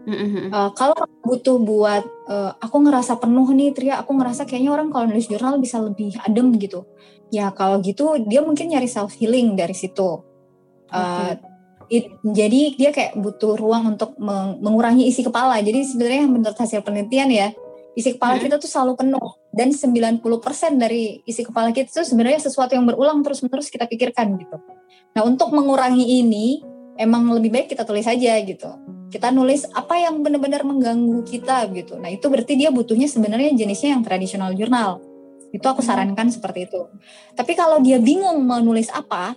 [0.10, 0.50] Mm-hmm.
[0.50, 5.06] Uh, kalau butuh buat uh, aku ngerasa penuh nih Tria, aku ngerasa kayaknya orang kalau
[5.06, 6.88] nulis jurnal bisa lebih adem gitu.
[7.30, 10.24] Ya kalau gitu dia mungkin nyari self healing dari situ.
[10.90, 11.38] Uh,
[11.90, 15.60] it, jadi dia kayak butuh ruang untuk meng, mengurangi isi kepala.
[15.60, 17.48] Jadi sebenarnya menurut hasil penelitian ya,
[17.98, 18.46] isi kepala mm-hmm.
[18.48, 20.22] kita tuh selalu penuh dan 90%
[20.78, 24.58] dari isi kepala kita tuh sebenarnya sesuatu yang berulang terus-menerus kita pikirkan gitu.
[25.18, 26.62] Nah, untuk mengurangi ini
[26.96, 28.70] emang lebih baik kita tulis aja gitu
[29.10, 31.98] kita nulis apa yang benar-benar mengganggu kita gitu.
[31.98, 35.02] Nah itu berarti dia butuhnya sebenarnya jenisnya yang tradisional jurnal.
[35.50, 35.90] Itu aku hmm.
[35.90, 36.86] sarankan seperti itu.
[37.34, 39.34] Tapi kalau dia bingung mau nulis apa,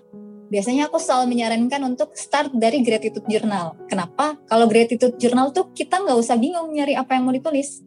[0.53, 3.73] biasanya aku selalu menyarankan untuk start dari gratitude journal.
[3.88, 4.37] Kenapa?
[4.45, 7.81] Kalau gratitude journal tuh kita nggak usah bingung nyari apa yang mau ditulis.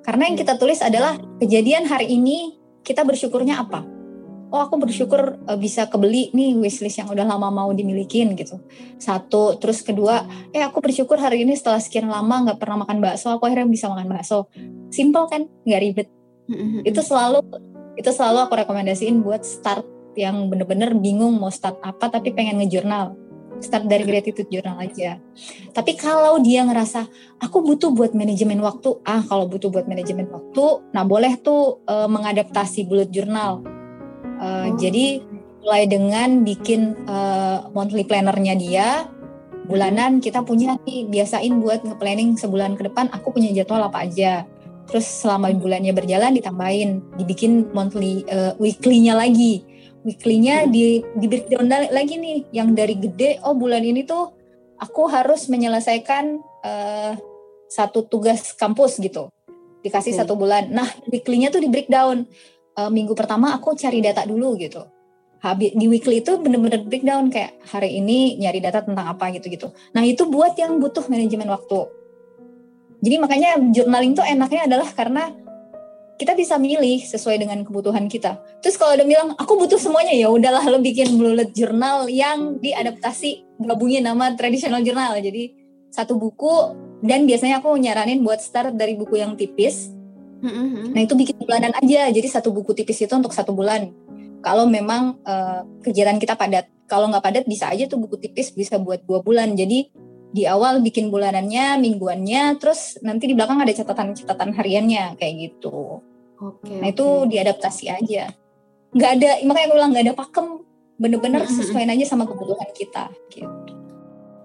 [0.00, 3.84] Karena yang kita tulis adalah kejadian hari ini kita bersyukurnya apa.
[4.50, 8.58] oh aku bersyukur uh, bisa kebeli nih wishlist yang udah lama mau dimilikin gitu
[8.98, 13.30] satu terus kedua eh aku bersyukur hari ini setelah sekian lama nggak pernah makan bakso
[13.30, 14.50] aku akhirnya bisa makan bakso
[14.90, 16.08] simple kan nggak ribet
[16.82, 17.46] itu selalu
[17.94, 23.14] itu selalu aku rekomendasiin buat start yang bener-bener bingung mau start apa tapi pengen ngejurnal
[23.62, 25.20] start dari gratitude journal aja.
[25.70, 27.06] Tapi kalau dia ngerasa
[27.38, 30.64] aku butuh buat manajemen waktu, ah kalau butuh buat manajemen waktu,
[30.96, 33.62] nah boleh tuh uh, mengadaptasi bullet journal.
[34.40, 34.80] Uh, oh.
[34.80, 35.22] Jadi
[35.60, 38.88] mulai dengan bikin uh, monthly plannernya dia,
[39.68, 44.48] bulanan kita punya nih biasain buat nge-planning sebulan ke depan aku punya jadwal apa aja.
[44.90, 49.69] Terus selama bulannya berjalan ditambahin, dibikin monthly uh, weekly-nya lagi
[50.04, 54.32] weekly-nya di di breakdown lagi nih yang dari gede oh bulan ini tuh
[54.80, 57.12] aku harus menyelesaikan uh,
[57.68, 59.28] satu tugas kampus gitu.
[59.80, 60.20] Dikasih hmm.
[60.24, 60.72] satu bulan.
[60.72, 62.24] Nah weekly-nya tuh di breakdown.
[62.70, 64.86] Uh, minggu pertama aku cari data dulu gitu.
[65.40, 70.04] Habis di weekly itu bener-bener breakdown kayak hari ini nyari data tentang apa gitu-gitu nah
[70.04, 71.88] itu buat yang butuh manajemen waktu.
[73.00, 75.32] Jadi makanya journaling tuh enaknya adalah karena
[76.20, 78.36] kita bisa milih sesuai dengan kebutuhan kita.
[78.60, 83.56] Terus kalau udah bilang aku butuh semuanya ya udahlah lo bikin bullet journal yang diadaptasi
[83.56, 85.16] gabungin nama traditional journal.
[85.16, 85.56] Jadi
[85.88, 89.88] satu buku dan biasanya aku nyaranin buat start dari buku yang tipis.
[90.44, 90.92] Mm-hmm.
[90.92, 92.12] Nah itu bikin bulanan aja.
[92.12, 93.88] Jadi satu buku tipis itu untuk satu bulan.
[94.44, 96.68] Kalau memang uh, kegiatan kita padat.
[96.84, 99.56] Kalau nggak padat bisa aja tuh buku tipis bisa buat dua bulan.
[99.56, 99.88] Jadi
[100.30, 106.04] di awal bikin bulanannya, mingguannya, terus nanti di belakang ada catatan-catatan hariannya kayak gitu.
[106.40, 106.72] Oke.
[106.80, 108.32] nah itu diadaptasi aja.
[108.96, 110.46] Nggak ada, makanya aku bilang nggak ada pakem.
[111.00, 113.08] Bener-bener sesuai aja sama kebutuhan kita.
[113.32, 113.48] Gitu.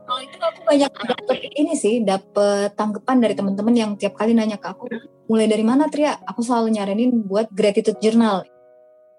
[0.05, 4.61] Kalau itu aku banyak dapet ini sih, dapet tanggapan dari teman-teman yang tiap kali nanya
[4.61, 4.85] ke aku,
[5.25, 6.15] mulai dari mana Tria?
[6.29, 8.45] Aku selalu nyaranin buat gratitude journal.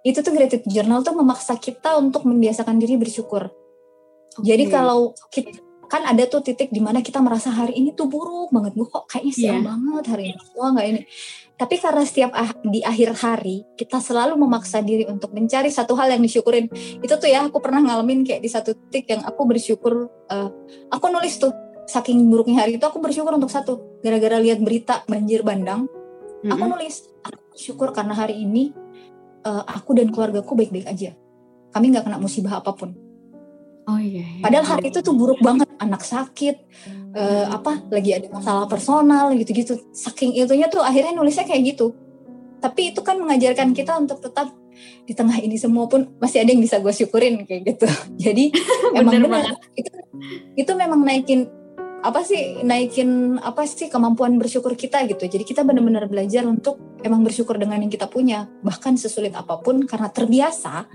[0.07, 3.51] Itu tuh gratitude journal tuh memaksa kita untuk membiasakan diri bersyukur.
[4.39, 4.55] Okay.
[4.55, 5.59] Jadi kalau kita,
[5.91, 9.07] kan ada tuh titik di mana kita merasa hari ini tuh buruk banget gue kok
[9.07, 9.63] kayaknya sial yeah.
[9.63, 11.01] banget hari ini gue nggak ini
[11.57, 16.13] tapi karena setiap ah, di akhir hari kita selalu memaksa diri untuk mencari satu hal
[16.13, 16.69] yang disyukurin.
[17.01, 20.49] Itu tuh ya aku pernah ngalamin kayak di satu titik yang aku bersyukur uh,
[20.93, 21.57] aku nulis tuh
[21.89, 25.89] saking buruknya hari itu aku bersyukur untuk satu gara-gara lihat berita banjir bandang.
[25.89, 26.53] Mm-hmm.
[26.53, 28.77] Aku nulis aku bersyukur karena hari ini
[29.49, 31.17] uh, aku dan keluargaku baik-baik aja.
[31.73, 32.93] Kami nggak kena musibah apa pun.
[33.87, 34.27] Oh iya.
[34.27, 34.43] iya.
[34.43, 36.59] Padahal hari itu tuh buruk banget, anak sakit,
[37.17, 39.81] uh, apa lagi ada masalah personal gitu-gitu.
[39.97, 41.97] Saking itunya tuh akhirnya nulisnya kayak gitu.
[42.61, 44.53] Tapi itu kan mengajarkan kita untuk tetap
[45.09, 47.89] di tengah ini semua pun masih ada yang bisa gue syukurin kayak gitu.
[48.29, 48.53] Jadi
[48.99, 49.91] emang benar itu
[50.55, 51.49] itu memang naikin
[52.07, 55.27] apa sih naikin apa sih kemampuan bersyukur kita gitu.
[55.27, 59.83] Jadi kita benar-benar belajar untuk emang bersyukur dengan yang kita punya, bahkan sesulit apa pun
[59.89, 60.87] karena terbiasa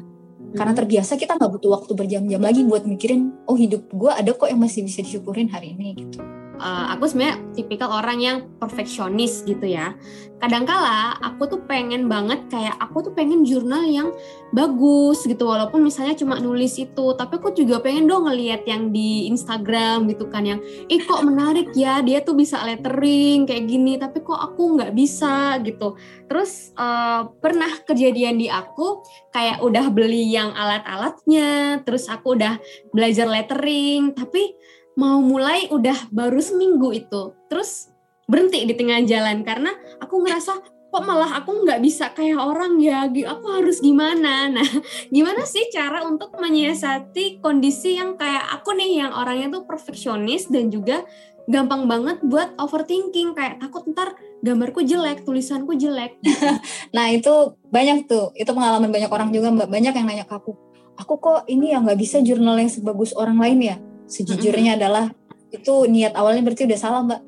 [0.52, 4.48] karena terbiasa kita nggak butuh waktu berjam-jam lagi buat mikirin oh hidup gue ada kok
[4.52, 9.66] yang masih bisa disyukurin hari ini gitu uh, aku sebenarnya tipikal orang yang perfeksionis gitu
[9.66, 9.98] ya.
[10.42, 14.10] Kadangkala aku tuh pengen banget kayak aku tuh pengen jurnal yang
[14.50, 19.30] bagus gitu walaupun misalnya cuma nulis itu, tapi aku juga pengen dong ngeliat yang di
[19.30, 20.58] Instagram gitu kan yang
[20.90, 25.62] ih kok menarik ya dia tuh bisa lettering kayak gini, tapi kok aku nggak bisa
[25.62, 25.94] gitu.
[26.26, 32.58] Terus uh, pernah kejadian di aku kayak udah beli yang alat-alatnya, terus aku udah
[32.90, 34.58] belajar lettering, tapi
[35.00, 37.92] mau mulai udah baru seminggu itu terus
[38.28, 43.08] berhenti di tengah jalan karena aku ngerasa kok malah aku nggak bisa kayak orang ya?
[43.08, 44.52] Aku harus gimana?
[44.52, 44.68] Nah
[45.16, 50.68] gimana sih cara untuk menyiasati kondisi yang kayak aku nih yang orangnya tuh perfeksionis dan
[50.68, 51.08] juga
[51.48, 56.20] gampang banget buat overthinking kayak takut ntar gambarku jelek tulisanku jelek.
[56.96, 58.36] Nah itu banyak tuh.
[58.36, 59.72] Itu pengalaman banyak orang juga mbak.
[59.72, 63.42] Banyak yang nanya ke aku aku kok ini ya nggak bisa jurnal yang sebagus orang
[63.42, 63.76] lain ya
[64.12, 65.08] sejujurnya adalah
[65.52, 67.22] itu niat awalnya berarti udah salah mbak.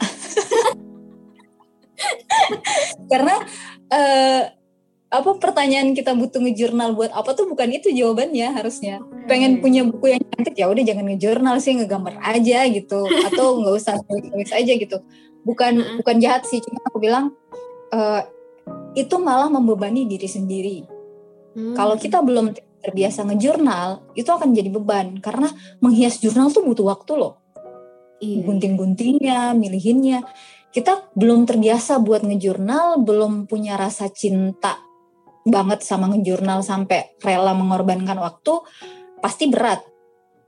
[3.11, 3.35] Karena
[3.87, 4.43] uh,
[5.13, 8.99] apa pertanyaan kita butuh ngejurnal buat apa tuh bukan itu jawabannya harusnya.
[9.31, 13.07] Pengen punya buku yang cantik ya udah jangan ngejurnal sih ngegambar aja gitu.
[13.07, 14.99] Atau nggak usah nulis aja gitu.
[15.47, 17.31] Bukan bukan jahat sih cuma aku bilang
[17.95, 18.27] uh,
[18.95, 20.77] itu malah membebani diri sendiri.
[21.53, 21.77] Hmm.
[21.77, 25.23] kalau kita belum terbiasa ngejurnal itu akan jadi beban.
[25.23, 25.47] Karena
[25.79, 27.39] menghias jurnal tuh butuh waktu loh.
[28.23, 28.43] Iya.
[28.47, 30.23] gunting-guntingnya milihinnya.
[30.71, 34.79] Kita belum terbiasa buat ngejurnal belum punya rasa cinta
[35.43, 38.63] banget sama ngejurnal sampai rela mengorbankan waktu
[39.19, 39.83] pasti berat.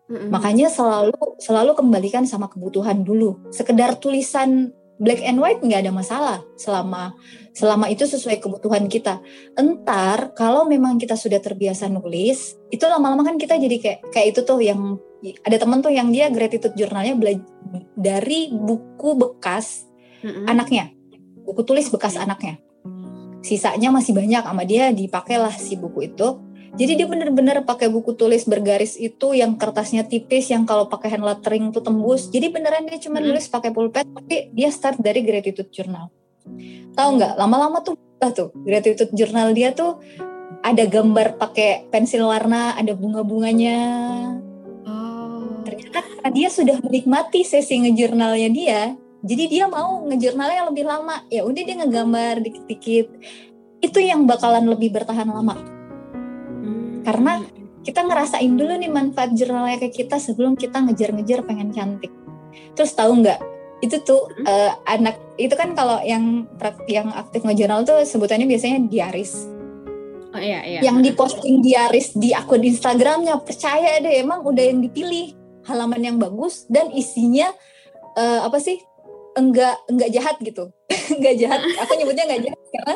[0.05, 0.29] Mm-hmm.
[0.29, 3.49] makanya selalu selalu kembalikan sama kebutuhan dulu.
[3.49, 7.15] Sekedar tulisan black and white nggak ada masalah selama
[7.55, 9.19] selama itu sesuai kebutuhan kita.
[9.59, 14.39] Entar kalau memang kita sudah terbiasa nulis, itu lama-lama kan kita jadi kayak kayak itu
[14.43, 14.99] tuh yang
[15.41, 17.17] ada temen tuh yang dia gratitude jurnalnya
[17.97, 19.87] dari buku bekas
[20.21, 20.45] mm-hmm.
[20.45, 20.91] anaknya,
[21.43, 22.59] buku tulis bekas anaknya.
[23.45, 26.44] Sisanya masih banyak sama dia dipakailah si buku itu
[26.75, 31.23] jadi dia bener-bener pakai buku tulis bergaris itu yang kertasnya tipis yang kalau pakai hand
[31.23, 32.27] lettering tuh tembus.
[32.27, 33.31] Jadi beneran dia cuma hmm.
[33.31, 36.11] nulis pakai pulpen tapi dia start dari gratitude journal.
[36.91, 37.39] Tahu nggak?
[37.39, 40.03] Lama-lama tuh tuh gratitude journal dia tuh
[40.65, 43.79] ada gambar pakai pensil warna, ada bunga-bunganya.
[44.83, 45.63] Oh.
[45.63, 48.81] Ternyata karena dia sudah menikmati sesi ngejurnalnya dia,
[49.23, 51.23] jadi dia mau ngejurnalnya lebih lama.
[51.31, 53.07] Ya udah dia ngegambar dikit-dikit.
[53.79, 55.74] Itu yang bakalan lebih bertahan lama
[57.05, 57.45] karena
[57.85, 62.09] kita ngerasain dulu nih manfaat jurnalnya ke kita sebelum kita ngejar-ngejar pengen cantik.
[62.73, 63.39] Terus tahu nggak
[63.85, 66.49] itu tuh uh, anak itu kan kalau yang
[66.89, 69.45] yang aktif ngejurnal tuh sebutannya biasanya diaris.
[70.33, 70.79] Oh iya iya.
[70.81, 75.37] Yang diposting diaris di akun Instagramnya percaya deh emang udah yang dipilih.
[75.65, 77.49] Halaman yang bagus dan isinya
[78.17, 78.77] uh, apa sih
[79.35, 80.71] enggak enggak jahat gitu.
[81.15, 81.61] Enggak jahat.
[81.85, 82.95] Aku nyebutnya enggak jahat karena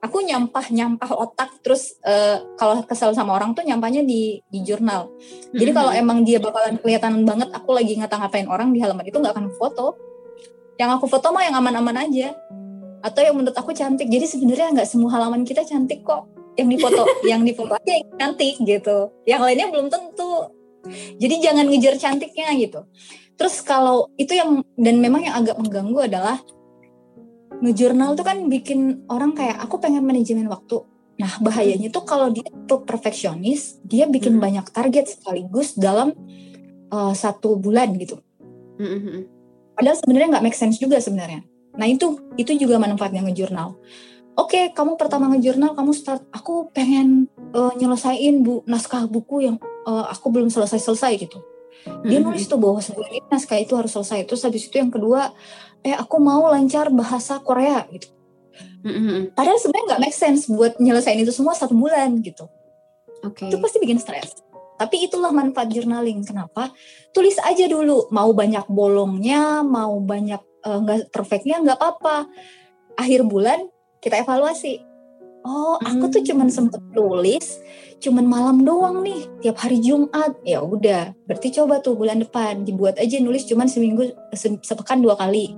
[0.00, 5.10] aku nyampah nyampah otak terus uh, kalau kesel sama orang tuh nyampahnya di di jurnal.
[5.52, 9.34] Jadi kalau emang dia bakalan kelihatan banget aku lagi ngata-ngatain orang di halaman itu nggak
[9.34, 9.98] akan foto.
[10.80, 12.32] Yang aku foto mah yang aman-aman aja.
[13.04, 14.08] Atau yang menurut aku cantik.
[14.08, 16.30] Jadi sebenarnya nggak semua halaman kita cantik kok.
[16.56, 19.12] Yang difoto yang difoto aja yang cantik gitu.
[19.28, 20.48] Yang lainnya belum tentu.
[21.20, 22.88] Jadi jangan ngejar cantiknya gitu
[23.40, 26.36] Terus kalau itu yang dan memang yang agak mengganggu adalah
[27.64, 30.84] ngejurnal tuh kan bikin orang kayak aku pengen manajemen waktu.
[31.16, 34.44] Nah bahayanya tuh kalau dia tuh perfeksionis, dia bikin hmm.
[34.44, 36.12] banyak target sekaligus dalam
[36.92, 38.20] uh, satu bulan gitu.
[38.76, 39.24] Hmm.
[39.72, 41.40] Padahal sebenarnya nggak make sense juga sebenarnya.
[41.80, 43.72] Nah itu itu juga manfaatnya ngejurnal.
[44.36, 46.28] Oke, okay, kamu pertama ngejurnal, kamu start.
[46.28, 49.56] Aku pengen uh, nyelesain bu naskah buku yang
[49.88, 51.40] uh, aku belum selesai selesai gitu
[52.04, 54.28] dia nulis tuh bahwa sebulan ini naskah itu harus selesai.
[54.28, 55.32] Terus habis itu yang kedua
[55.80, 58.12] eh aku mau lancar bahasa Korea gitu.
[58.80, 59.36] Mm-hmm.
[59.36, 62.48] padahal sebenarnya nggak make sense buat nyelesain itu semua satu bulan gitu.
[63.20, 63.52] Okay.
[63.52, 64.40] itu pasti bikin stres.
[64.80, 66.24] Tapi itulah manfaat journaling.
[66.24, 66.72] Kenapa?
[67.12, 72.24] Tulis aja dulu mau banyak bolongnya mau banyak eh, nggak uh, perfectnya nggak apa-apa.
[72.96, 73.68] Akhir bulan
[74.00, 74.80] kita evaluasi.
[75.44, 77.60] Oh aku tuh cuman sempet tulis
[78.00, 80.40] cuman malam doang nih tiap hari Jumat.
[80.42, 85.14] Ya udah berarti coba tuh bulan depan dibuat aja nulis cuman seminggu se sepekan dua
[85.20, 85.52] kali.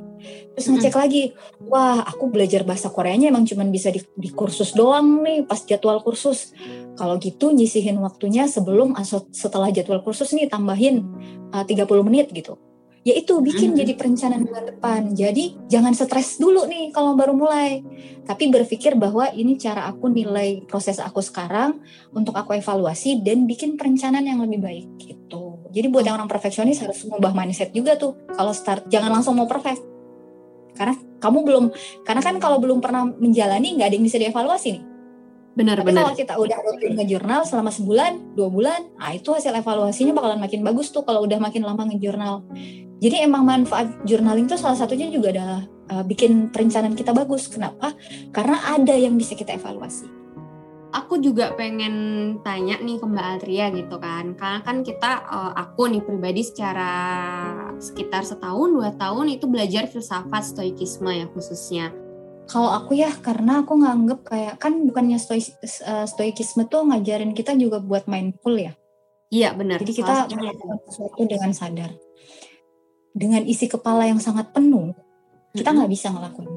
[0.55, 1.02] Terus ngecek hmm.
[1.02, 1.22] lagi
[1.66, 6.02] wah aku belajar bahasa Koreanya emang cuman bisa di, di kursus doang nih pas jadwal
[6.02, 6.55] kursus.
[6.98, 8.94] Kalau gitu nyisihin waktunya sebelum
[9.33, 11.07] setelah jadwal kursus nih tambahin
[11.55, 12.59] uh, 30 menit gitu
[13.03, 13.79] ya itu bikin hmm.
[13.83, 15.01] jadi perencanaan bulan depan.
[15.15, 17.83] Jadi jangan stres dulu nih kalau baru mulai,
[18.23, 21.83] tapi berpikir bahwa ini cara aku nilai proses aku sekarang
[22.15, 25.59] untuk aku evaluasi dan bikin perencanaan yang lebih baik gitu.
[25.73, 28.15] Jadi buat yang orang perfeksionis harus mengubah mindset juga tuh.
[28.31, 29.83] Kalau start jangan langsung mau perfect.
[30.73, 31.65] Karena kamu belum
[32.07, 34.91] karena kan kalau belum pernah menjalani nggak ada yang bisa dievaluasi nih.
[35.53, 36.09] Benar, Tapi benar.
[36.09, 40.65] kalau kita udah rutin ngejurnal selama sebulan, dua bulan, nah itu hasil evaluasinya bakalan makin
[40.65, 42.41] bagus tuh kalau udah makin lama ngejurnal.
[43.03, 45.61] Jadi emang manfaat journaling itu salah satunya juga adalah
[45.93, 47.53] uh, bikin perencanaan kita bagus.
[47.53, 47.93] Kenapa?
[48.33, 50.09] Karena ada yang bisa kita evaluasi.
[50.93, 55.88] Aku juga pengen tanya nih ke Mbak Altria gitu kan, karena kan kita, uh, aku
[55.88, 56.93] nih pribadi secara
[57.81, 61.93] sekitar setahun dua tahun itu belajar filsafat stoikisme ya khususnya.
[62.50, 67.57] Kalau aku ya karena aku nganggep kayak kan bukannya stoik, uh, stoikisme tuh ngajarin kita
[67.57, 68.76] juga buat mindful ya.
[69.33, 69.81] Iya benar.
[69.81, 70.28] Jadi kita
[70.90, 71.96] sesuatu dengan sadar
[73.12, 74.96] dengan isi kepala yang sangat penuh,
[75.52, 75.94] kita nggak mm -hmm.
[75.94, 76.52] bisa ngelakuin.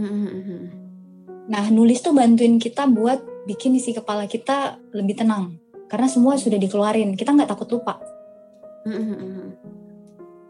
[0.00, 0.62] Mm -hmm.
[1.50, 6.60] Nah, nulis tuh bantuin kita buat bikin isi kepala kita lebih tenang, karena semua sudah
[6.60, 7.98] dikeluarin, kita nggak takut lupa.
[8.84, 9.40] Mm -hmm.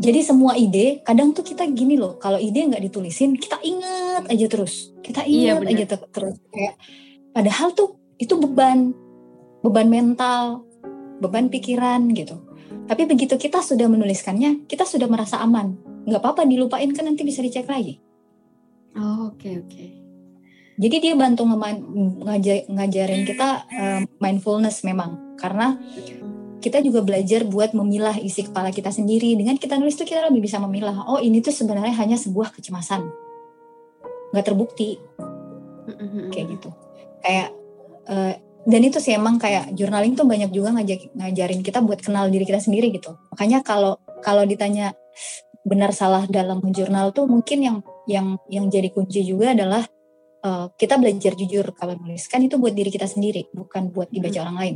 [0.00, 4.46] Jadi semua ide, kadang tuh kita gini loh, kalau ide nggak ditulisin, kita inget aja
[4.48, 6.40] terus, kita iya, inget iya, aja terus.
[6.48, 6.74] Kayak,
[7.36, 8.96] padahal tuh itu beban,
[9.60, 10.64] beban mental,
[11.20, 12.50] beban pikiran gitu
[12.90, 15.78] tapi begitu kita sudah menuliskannya, kita sudah merasa aman.
[16.10, 18.02] Nggak apa-apa dilupain kan nanti bisa dicek lagi.
[18.98, 19.70] Oh, oke okay, oke.
[19.70, 19.90] Okay.
[20.74, 25.78] Jadi dia bantu ngaj ngajarin kita uh, mindfulness memang karena
[26.61, 29.33] kita juga belajar buat memilah isi kepala kita sendiri.
[29.35, 31.09] Dengan kita nulis tuh kita lebih bisa memilah.
[31.09, 33.09] Oh ini tuh sebenarnya hanya sebuah kecemasan,
[34.37, 35.01] nggak terbukti,
[36.31, 36.70] kayak gitu.
[37.24, 37.49] Kayak
[38.07, 38.34] uh,
[38.68, 42.45] dan itu sih emang kayak journaling tuh banyak juga ngajak, ngajarin kita buat kenal diri
[42.45, 44.93] kita sendiri gitu makanya kalau kalau ditanya
[45.64, 49.84] benar salah dalam jurnal tuh mungkin yang yang yang jadi kunci juga adalah
[50.45, 54.37] uh, kita belajar jujur kalau nulis kan itu buat diri kita sendiri bukan buat dibaca
[54.41, 54.45] hmm.
[54.45, 54.74] orang lain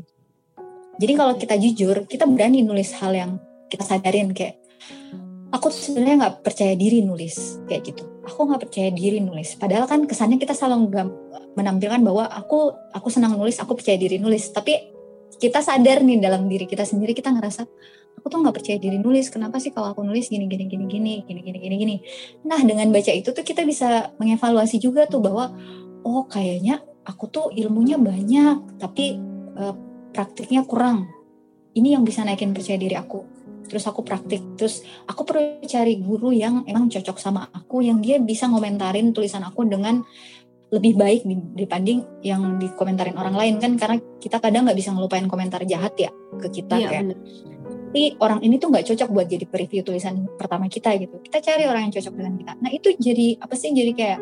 [0.98, 3.30] jadi kalau kita jujur kita berani nulis hal yang
[3.70, 4.62] kita sadarin kayak
[5.54, 8.02] aku tuh sebenarnya nggak percaya diri nulis kayak gitu.
[8.26, 9.54] Aku nggak percaya diri nulis.
[9.54, 10.90] Padahal kan kesannya kita selalu
[11.54, 14.50] menampilkan bahwa aku aku senang nulis aku percaya diri nulis.
[14.50, 14.90] Tapi
[15.38, 17.66] kita sadar nih dalam diri kita sendiri kita ngerasa
[18.18, 21.12] aku tuh nggak percaya diri nulis kenapa sih kalau aku nulis gini gini gini gini
[21.22, 21.96] gini gini gini gini?
[22.46, 25.54] Nah dengan baca itu tuh kita bisa mengevaluasi juga tuh bahwa
[26.02, 29.22] oh kayaknya aku tuh ilmunya banyak tapi
[29.54, 31.10] uh, praktiknya kurang.
[31.74, 33.26] Ini yang bisa naikin percaya diri aku.
[33.66, 34.54] Terus aku praktik.
[34.54, 39.42] Terus aku perlu cari guru yang emang cocok sama aku yang dia bisa ngomentarin tulisan
[39.42, 40.06] aku dengan
[40.70, 41.26] lebih baik
[41.58, 43.74] dibanding yang dikomentarin orang lain kan?
[43.74, 47.18] Karena kita kadang nggak bisa ngelupain komentar jahat ya ke kita iya, kayak
[47.94, 51.22] tapi orang ini tuh nggak cocok buat jadi preview tulisan pertama kita gitu.
[51.22, 52.52] Kita cari orang yang cocok dengan kita.
[52.58, 54.20] Nah itu jadi apa sih jadi kayak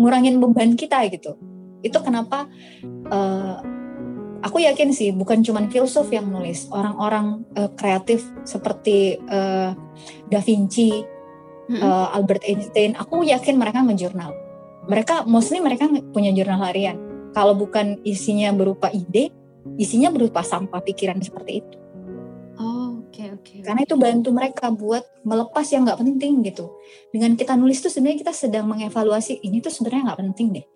[0.00, 1.36] ngurangin beban kita gitu.
[1.84, 2.48] Itu kenapa
[3.12, 3.60] uh,
[4.40, 9.72] aku yakin sih bukan cuma filsuf yang nulis orang-orang uh, kreatif seperti uh,
[10.28, 11.04] Da Vinci
[11.80, 14.32] uh, Albert Einstein aku yakin mereka ngejurnal
[14.88, 16.96] mereka mostly mereka punya jurnal harian
[17.36, 19.30] kalau bukan isinya berupa ide
[19.76, 21.80] isinya berupa sampah pikiran seperti itu
[23.10, 23.58] okay, Okay.
[23.66, 26.72] Karena itu bantu mereka buat melepas yang nggak penting gitu.
[27.12, 30.66] Dengan kita nulis tuh sebenarnya kita sedang mengevaluasi ini tuh sebenarnya nggak penting deh.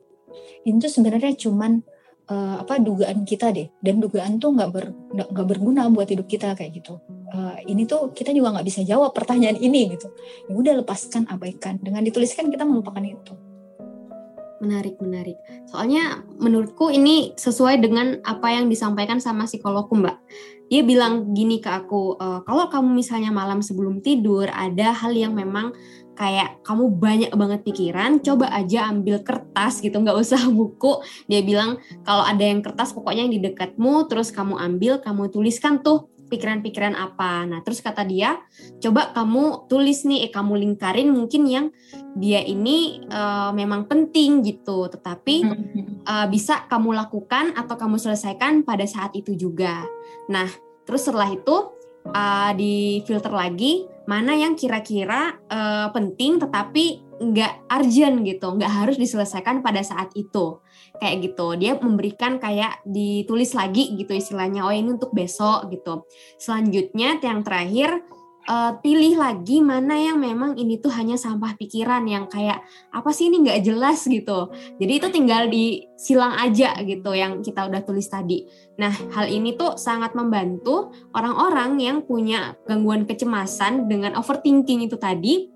[0.65, 1.85] Ini tuh sebenarnya cuman
[2.31, 3.69] uh, apa dugaan kita deh.
[3.81, 7.01] Dan dugaan tuh nggak ber nggak berguna buat hidup kita kayak gitu.
[7.35, 10.09] Uh, ini tuh kita juga nggak bisa jawab pertanyaan ini gitu.
[10.49, 11.81] Ya udah lepaskan abaikan.
[11.83, 13.35] Dengan dituliskan kita melupakan itu.
[14.65, 15.37] Menarik, menarik.
[15.69, 20.17] Soalnya menurutku ini sesuai dengan apa yang disampaikan sama psikologku, Mbak.
[20.73, 25.37] Dia bilang gini ke aku, e, kalau kamu misalnya malam sebelum tidur ada hal yang
[25.37, 25.77] memang
[26.15, 31.03] kayak kamu banyak banget pikiran, coba aja ambil kertas gitu, nggak usah buku.
[31.27, 35.83] Dia bilang kalau ada yang kertas pokoknya yang di dekatmu, terus kamu ambil, kamu tuliskan
[35.83, 37.45] tuh pikiran-pikiran apa.
[37.47, 38.41] Nah, terus kata dia,
[38.81, 41.67] coba kamu tulis nih, eh kamu lingkarin mungkin yang
[42.17, 45.47] dia ini uh, memang penting gitu, tetapi
[46.09, 49.85] uh, bisa kamu lakukan atau kamu selesaikan pada saat itu juga.
[50.27, 50.49] Nah,
[50.89, 51.75] terus setelah itu
[52.13, 58.97] uh, di filter lagi mana yang kira-kira uh, penting tetapi nggak urgent gitu, nggak harus
[59.01, 60.61] diselesaikan pada saat itu.
[61.01, 61.47] Kayak gitu.
[61.57, 66.05] Dia memberikan kayak ditulis lagi gitu istilahnya oh ini untuk besok gitu.
[66.37, 68.03] Selanjutnya yang terakhir
[68.49, 73.29] uh, pilih lagi mana yang memang ini tuh hanya sampah pikiran yang kayak apa sih
[73.29, 74.05] ini nggak jelas?
[74.05, 74.53] gitu.
[74.77, 78.45] Jadi itu tinggal disilang aja gitu yang kita udah tulis tadi.
[78.77, 85.54] Nah hal ini tuh sangat membantu orang-orang yang punya gangguan kecemasan dengan overthinking itu tadi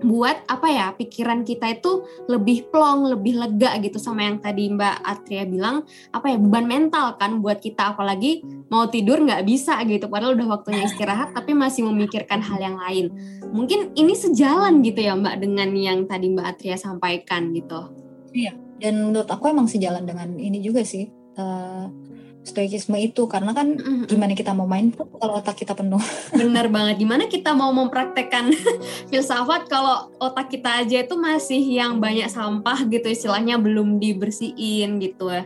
[0.00, 4.96] buat apa ya pikiran kita itu lebih plong, lebih lega gitu sama yang tadi Mbak
[5.04, 10.08] Atria bilang apa ya beban mental kan buat kita apalagi mau tidur nggak bisa gitu
[10.08, 13.12] padahal udah waktunya istirahat tapi masih memikirkan hal yang lain.
[13.52, 17.92] Mungkin ini sejalan gitu ya Mbak dengan yang tadi Mbak Atria sampaikan gitu.
[18.32, 18.56] Iya.
[18.80, 21.08] Dan menurut aku emang sejalan dengan ini juga sih.
[21.36, 21.88] Uh,
[22.40, 24.08] stoikisme itu karena kan mm-hmm.
[24.08, 26.00] gimana kita mau main tuh kalau otak kita penuh
[26.40, 28.50] benar banget gimana kita mau mempraktekkan
[29.12, 35.28] filsafat kalau otak kita aja itu masih yang banyak sampah gitu istilahnya belum dibersihin gitu
[35.28, 35.44] ya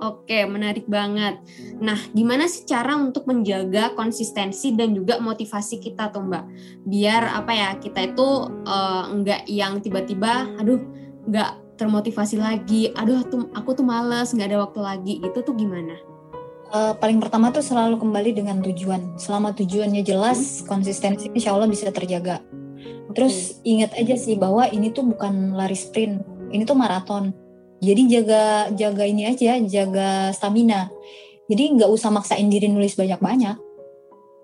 [0.00, 1.44] Oke, menarik banget.
[1.76, 6.44] Nah, gimana sih cara untuk menjaga konsistensi dan juga motivasi kita tuh, Mbak?
[6.88, 10.80] Biar apa ya, kita itu uh, enggak yang tiba-tiba, aduh,
[11.28, 15.92] enggak termotivasi lagi, aduh, tuh, aku tuh males, nggak ada waktu lagi, gitu tuh gimana?
[16.70, 19.18] Uh, paling pertama tuh selalu kembali dengan tujuan.
[19.18, 20.70] Selama tujuannya jelas, hmm.
[20.70, 22.40] konsistensi insya Allah bisa terjaga.
[23.12, 23.72] Terus hmm.
[23.76, 26.22] ingat aja sih bahwa ini tuh bukan lari sprint,
[26.54, 27.34] ini tuh maraton.
[27.80, 30.92] Jadi jaga jaga ini aja, jaga stamina.
[31.50, 33.56] Jadi nggak usah maksain diri nulis banyak-banyak.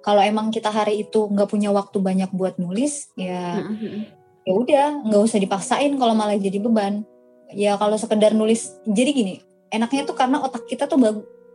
[0.03, 4.07] Kalau emang kita hari itu nggak punya waktu banyak buat nulis, ya hmm.
[4.47, 7.07] ya udah nggak usah dipaksain kalau malah jadi beban.
[7.55, 9.35] Ya kalau sekedar nulis, jadi gini,
[9.71, 10.99] enaknya tuh karena otak kita tuh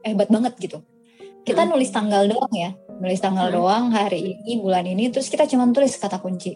[0.06, 0.80] hebat banget gitu.
[1.42, 3.56] Kita nulis tanggal doang ya, nulis tanggal hmm.
[3.58, 6.54] doang hari ini, bulan ini, terus kita cuma tulis kata kunci.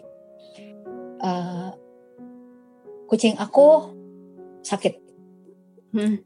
[1.18, 1.74] Uh,
[3.10, 3.90] kucing aku
[4.62, 4.94] sakit.
[5.90, 6.22] Hmm.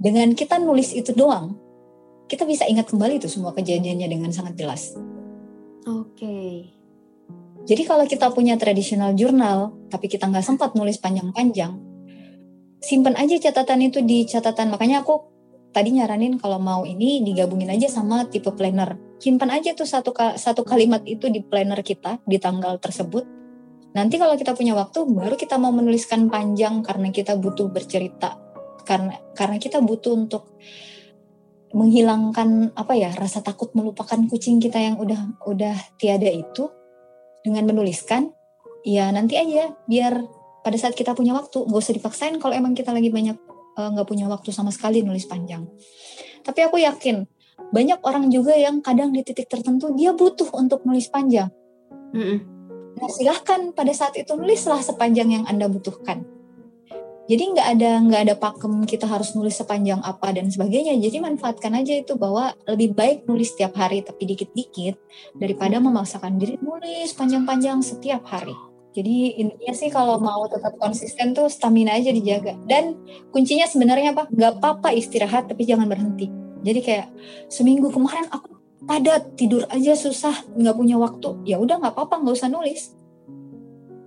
[0.00, 1.54] Dengan kita nulis itu doang,
[2.26, 4.98] kita bisa ingat kembali itu semua kejadiannya dengan sangat jelas.
[5.86, 6.16] Oke.
[6.16, 6.54] Okay.
[7.68, 11.76] Jadi kalau kita punya tradisional jurnal, tapi kita nggak sempat nulis panjang-panjang,
[12.80, 14.72] simpan aja catatan itu di catatan.
[14.72, 15.29] Makanya aku
[15.70, 18.98] tadi nyaranin kalau mau ini digabungin aja sama tipe planner.
[19.20, 23.26] Simpan aja tuh satu satu kalimat itu di planner kita di tanggal tersebut.
[23.90, 28.38] Nanti kalau kita punya waktu, baru kita mau menuliskan panjang karena kita butuh bercerita,
[28.86, 30.46] karena karena kita butuh untuk
[31.70, 36.66] menghilangkan apa ya rasa takut melupakan kucing kita yang udah udah tiada itu
[37.46, 38.34] dengan menuliskan
[38.82, 40.18] ya nanti aja biar
[40.66, 43.38] pada saat kita punya waktu nggak usah dipaksain kalau emang kita lagi banyak
[43.76, 45.66] nggak uh, punya waktu sama sekali nulis panjang.
[46.42, 47.28] Tapi aku yakin
[47.70, 51.52] banyak orang juga yang kadang di titik tertentu dia butuh untuk nulis panjang.
[52.10, 52.38] Mm -mm.
[52.98, 56.26] nah silahkan pada saat itu nulislah sepanjang yang anda butuhkan.
[57.30, 60.98] Jadi nggak ada nggak ada pakem kita harus nulis sepanjang apa dan sebagainya.
[60.98, 64.98] Jadi manfaatkan aja itu bahwa lebih baik nulis setiap hari tapi dikit-dikit
[65.38, 68.69] daripada memaksakan diri nulis panjang-panjang setiap hari
[69.00, 72.52] jadi intinya sih kalau mau tetap konsisten tuh stamina aja dijaga.
[72.68, 73.00] Dan
[73.32, 74.28] kuncinya sebenarnya apa?
[74.28, 76.28] Nggak apa-apa istirahat tapi jangan berhenti.
[76.60, 77.08] Jadi kayak
[77.48, 81.48] seminggu kemarin aku padat tidur aja susah nggak punya waktu.
[81.48, 82.92] Ya udah nggak apa-apa nggak usah nulis.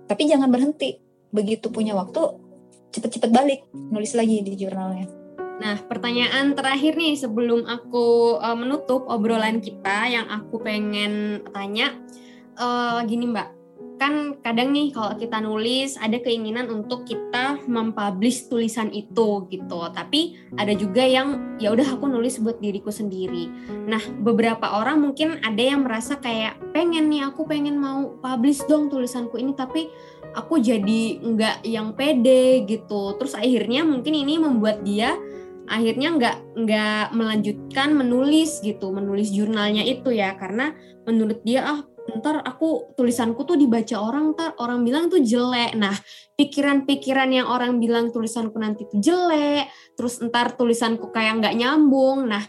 [0.06, 1.02] Tapi jangan berhenti.
[1.34, 2.22] Begitu punya waktu
[2.94, 5.10] cepet-cepet balik nulis lagi di jurnalnya.
[5.58, 11.94] Nah, pertanyaan terakhir nih sebelum aku uh, menutup obrolan kita yang aku pengen tanya,
[12.58, 13.63] uh, gini Mbak,
[13.94, 19.80] kan kadang nih kalau kita nulis ada keinginan untuk kita mempublish tulisan itu gitu.
[19.94, 23.48] Tapi ada juga yang ya udah aku nulis buat diriku sendiri.
[23.86, 28.90] Nah beberapa orang mungkin ada yang merasa kayak pengen nih aku pengen mau publish dong
[28.90, 29.86] tulisanku ini tapi
[30.34, 33.14] aku jadi nggak yang pede gitu.
[33.14, 35.14] Terus akhirnya mungkin ini membuat dia
[35.64, 40.34] akhirnya nggak nggak melanjutkan menulis gitu menulis jurnalnya itu ya.
[40.34, 40.74] Karena
[41.06, 41.80] menurut dia ah
[42.12, 45.72] ntar aku tulisanku tuh dibaca orang ntar orang bilang itu jelek.
[45.76, 45.96] Nah
[46.36, 52.28] pikiran-pikiran yang orang bilang tulisanku nanti itu jelek terus ntar tulisanku kayak nggak nyambung.
[52.28, 52.44] Nah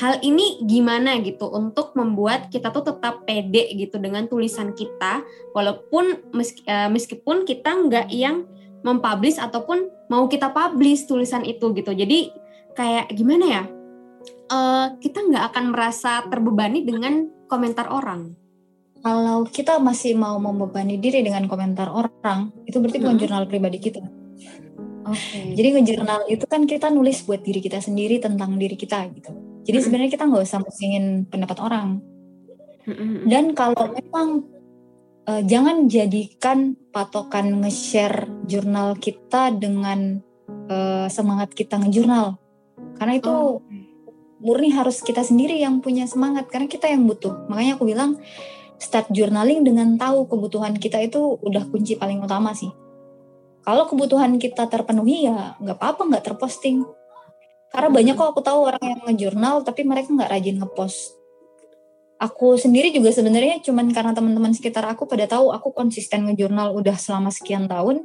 [0.00, 6.30] hal ini gimana gitu untuk membuat kita tuh tetap pede gitu dengan tulisan kita walaupun
[6.70, 8.46] uh, meskipun kita nggak yang
[8.80, 11.92] mempublish ataupun mau kita publish tulisan itu gitu.
[11.92, 12.32] Jadi
[12.72, 13.64] kayak gimana ya?
[14.50, 18.39] Uh, kita nggak akan merasa terbebani dengan komentar orang
[19.00, 23.22] kalau kita masih mau membebani diri dengan komentar orang itu berarti bukan hmm.
[23.24, 24.00] jurnal pribadi kita
[25.10, 25.56] Okay.
[25.56, 29.32] Jadi ngejurnal itu kan kita nulis buat diri kita sendiri tentang diri kita gitu.
[29.64, 29.84] Jadi hmm.
[29.84, 31.88] sebenarnya kita nggak usah musingin pendapat orang.
[32.84, 33.24] Hmm.
[33.24, 34.44] Dan kalau memang
[35.24, 40.20] uh, jangan jadikan patokan nge-share jurnal kita dengan
[40.68, 42.36] uh, semangat kita ngejurnal.
[43.00, 43.64] Karena itu oh.
[44.40, 47.48] murni harus kita sendiri yang punya semangat karena kita yang butuh.
[47.48, 48.20] Makanya aku bilang
[48.80, 52.72] start journaling dengan tahu kebutuhan kita itu udah kunci paling utama sih.
[53.60, 56.88] Kalau kebutuhan kita terpenuhi ya nggak apa-apa nggak terposting.
[57.70, 61.20] Karena banyak kok aku tahu orang yang ngejurnal tapi mereka nggak rajin ngepost.
[62.20, 66.96] Aku sendiri juga sebenarnya cuman karena teman-teman sekitar aku pada tahu aku konsisten ngejurnal udah
[66.96, 68.04] selama sekian tahun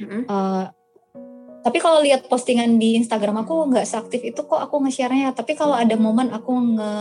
[0.00, 0.28] mm-hmm.
[0.28, 0.68] uh,
[1.64, 5.32] tapi kalau lihat postingan di Instagram aku nggak seaktif itu kok aku nge-share-nya.
[5.32, 6.92] Tapi kalau ada momen aku nge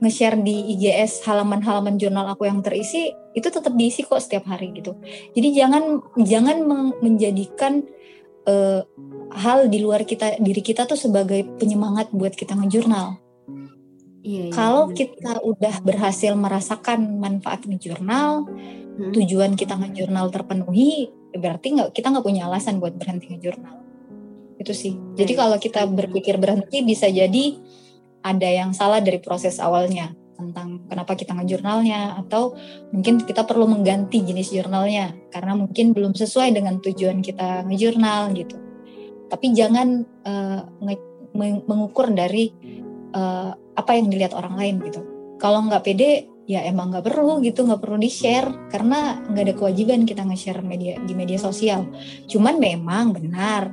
[0.00, 4.96] nge-share di IGS halaman-halaman jurnal aku yang terisi itu tetap diisi kok setiap hari gitu.
[5.36, 6.64] Jadi jangan jangan
[7.04, 7.84] menjadikan
[8.48, 8.80] uh,
[9.36, 13.20] hal di luar kita diri kita tuh sebagai penyemangat buat kita ngejurnal.
[14.20, 19.12] Iya, iya, kalau kita udah berhasil merasakan manfaat ngejurnal hmm.
[19.16, 23.79] tujuan kita ngejurnal terpenuhi berarti nggak kita nggak punya alasan buat berhenti ngejurnal
[24.60, 24.92] itu sih.
[25.16, 27.56] Jadi kalau kita berpikir berhenti bisa jadi
[28.20, 30.12] ada yang salah dari proses awalnya.
[30.36, 32.56] Tentang kenapa kita ngejurnalnya atau
[32.92, 35.16] mungkin kita perlu mengganti jenis jurnalnya.
[35.32, 38.56] Karena mungkin belum sesuai dengan tujuan kita ngejurnal gitu.
[39.32, 40.60] Tapi jangan uh,
[41.64, 42.52] mengukur dari
[43.16, 45.00] uh, apa yang dilihat orang lain gitu.
[45.40, 47.64] Kalau nggak pede ya emang nggak perlu gitu.
[47.64, 51.84] Nggak perlu di share karena nggak ada kewajiban kita nge-share media di media sosial.
[52.28, 53.72] Cuman memang benar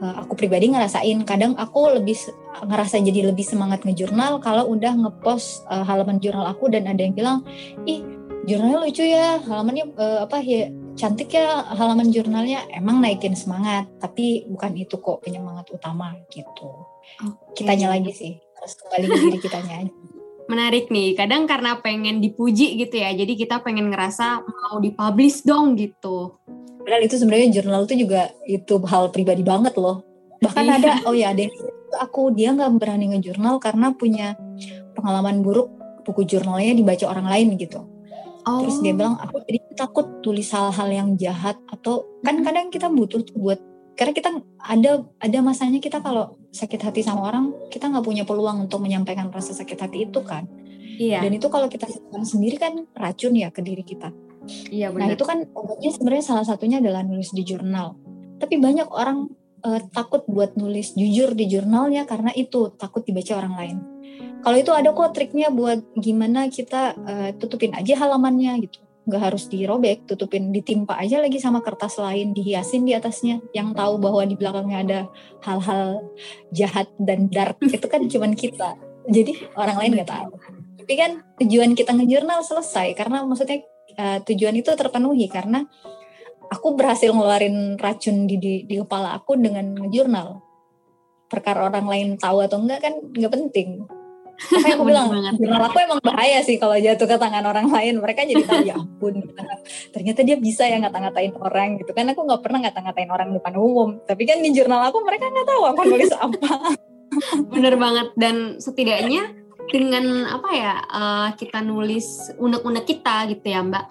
[0.00, 1.22] aku pribadi ngerasain.
[1.24, 2.16] Kadang aku lebih
[2.64, 7.14] ngerasa jadi lebih semangat ngejurnal kalau udah ngepost uh, halaman jurnal aku dan ada yang
[7.16, 7.38] bilang
[7.88, 8.04] ih
[8.46, 12.68] jurnalnya lucu ya halamannya uh, apa ya cantik ya halaman jurnalnya.
[12.72, 16.86] Emang naikin semangat tapi bukan itu kok penyemangat utama gitu.
[17.06, 17.62] Okay.
[17.62, 19.92] kitanya lagi sih harus kembali ke diri kitanya aja.
[20.50, 25.74] Menarik nih kadang karena pengen dipuji gitu ya jadi kita pengen ngerasa mau dipublish dong
[25.74, 26.38] gitu
[26.86, 30.06] Padahal itu sebenarnya jurnal itu juga itu hal pribadi banget loh.
[30.38, 30.78] Bahkan iya.
[30.78, 31.42] ada, oh ya ada
[31.98, 34.38] aku dia nggak berani ngejurnal karena punya
[34.94, 35.66] pengalaman buruk
[36.06, 37.82] buku jurnalnya dibaca orang lain gitu.
[38.46, 38.62] Oh.
[38.62, 42.46] Terus dia bilang aku jadi takut tulis hal-hal yang jahat atau kan hmm.
[42.46, 43.58] kadang kita butuh tuh buat
[43.98, 44.30] karena kita
[44.62, 49.34] ada ada masanya kita kalau sakit hati sama orang kita nggak punya peluang untuk menyampaikan
[49.34, 50.46] rasa sakit hati itu kan.
[50.96, 51.26] Iya.
[51.26, 51.90] Dan itu kalau kita
[52.22, 54.14] sendiri kan racun ya ke diri kita.
[54.70, 57.98] Iya Nah itu kan obatnya sebenarnya salah satunya adalah nulis di jurnal.
[58.38, 59.30] Tapi banyak orang
[59.64, 63.76] eh, takut buat nulis jujur di jurnalnya karena itu takut dibaca orang lain.
[64.46, 68.78] Kalau itu ada kok triknya buat gimana kita eh, tutupin aja halamannya gitu.
[69.06, 73.38] Nggak harus dirobek, tutupin, ditimpa aja lagi sama kertas lain, dihiasin di atasnya.
[73.54, 75.00] Yang tahu bahwa di belakangnya ada
[75.46, 76.10] hal-hal
[76.50, 78.74] jahat dan dark itu kan cuman kita.
[79.06, 80.30] Jadi orang lain nggak tahu.
[80.82, 83.62] Tapi kan tujuan kita ngejurnal selesai karena maksudnya
[83.96, 85.64] eh, tujuan itu terpenuhi karena
[86.50, 90.42] aku berhasil ngeluarin racun di, di di kepala aku dengan ngejurnal.
[91.26, 93.82] Perkara orang lain tahu atau enggak kan nggak penting.
[94.52, 95.08] Yang aku bilang,
[95.40, 97.98] jurnal aku emang bahaya sih kalau jatuh ke tangan orang lain.
[97.98, 99.26] Mereka jadi tahu ya ampun,
[99.90, 102.06] ternyata dia bisa ya ngata-ngatain orang gitu kan.
[102.12, 103.88] Aku nggak pernah ngata-ngatain orang di depan umum.
[104.04, 106.50] Tapi kan di jurnal aku mereka nggak tahu aku nulis apa.
[107.48, 113.84] Bener banget dan setidaknya dengan apa ya eh, kita nulis unek-unek kita gitu ya Mbak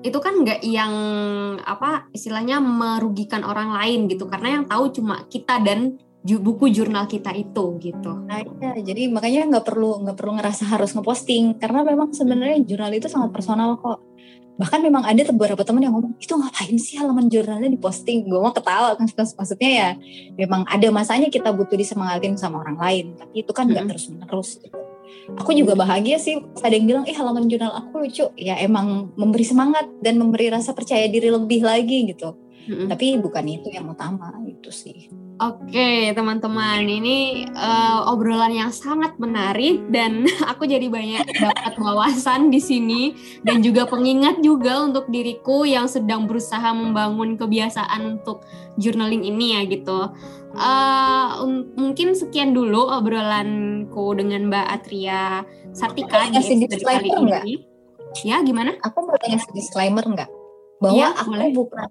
[0.00, 0.94] itu kan nggak yang
[1.60, 7.32] apa istilahnya merugikan orang lain gitu karena yang tahu cuma kita dan buku jurnal kita
[7.32, 8.12] itu gitu.
[8.28, 12.92] Nah, iya, jadi makanya nggak perlu nggak perlu ngerasa harus ngeposting karena memang sebenarnya jurnal
[12.92, 14.04] itu sangat personal kok.
[14.60, 18.28] Bahkan memang ada beberapa teman yang ngomong itu ngapain sih halaman jurnalnya diposting?
[18.28, 19.08] Gue mau ketawa kan
[19.40, 19.90] maksudnya ya
[20.36, 23.92] memang ada masanya kita butuh disemangatin sama orang lain, tapi itu kan nggak Mm-mm.
[23.96, 24.50] terus menerus.
[25.38, 26.40] Aku juga bahagia sih.
[26.60, 28.26] Ada yang bilang, ih halaman jurnal aku lucu.
[28.40, 32.34] Ya emang memberi semangat dan memberi rasa percaya diri lebih lagi gitu.
[32.70, 32.88] Mm-mm.
[32.88, 35.08] Tapi bukan itu yang utama itu sih.
[35.40, 42.60] Oke teman-teman ini eh, obrolan yang sangat menarik dan aku jadi banyak dapat wawasan di
[42.60, 48.44] sini dan juga pengingat juga untuk diriku yang sedang berusaha membangun kebiasaan untuk
[48.76, 50.12] journaling ini ya gitu.
[50.60, 55.40] Eh, um- mungkin sekian dulu obrolanku dengan Mbak Atria
[55.72, 57.64] Sartika di episode kali ini.
[58.28, 58.76] Ya gimana?
[58.84, 60.28] aku mau tanya disclaimer nggak
[60.82, 61.48] bahwa Iya, aku boleh.
[61.54, 61.88] bukan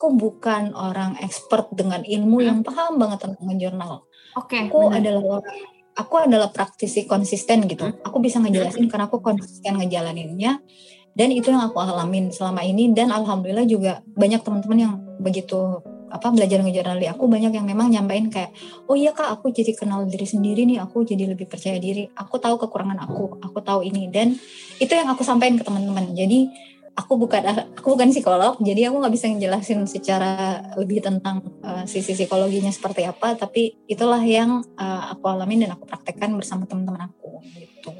[0.00, 2.48] aku bukan orang expert dengan ilmu Hmm.
[2.48, 4.08] yang paham banget tentang jurnal.
[4.32, 4.64] Oke.
[4.72, 5.04] Aku benar.
[5.04, 5.60] adalah orang
[5.92, 7.84] aku adalah praktisi konsisten gitu.
[7.84, 8.00] Hmm.
[8.08, 10.64] Aku bisa ngejelasin karena aku konsisten ngejalaninnya
[11.12, 16.32] dan itu yang aku alamin selama ini dan alhamdulillah juga banyak teman-teman yang begitu apa
[16.32, 18.50] belajar ngejurnal di aku banyak yang memang nyampein kayak
[18.90, 22.42] oh iya kak aku jadi kenal diri sendiri nih aku jadi lebih percaya diri aku
[22.42, 24.34] tahu kekurangan aku aku tahu ini dan
[24.82, 26.50] itu yang aku sampaikan ke teman-teman jadi
[26.96, 27.42] aku bukan
[27.76, 33.06] aku bukan psikolog jadi aku nggak bisa ngejelasin secara lebih tentang uh, sisi psikologinya seperti
[33.06, 37.94] apa tapi itulah yang uh, aku alamin dan aku praktekkan bersama teman-teman aku gitu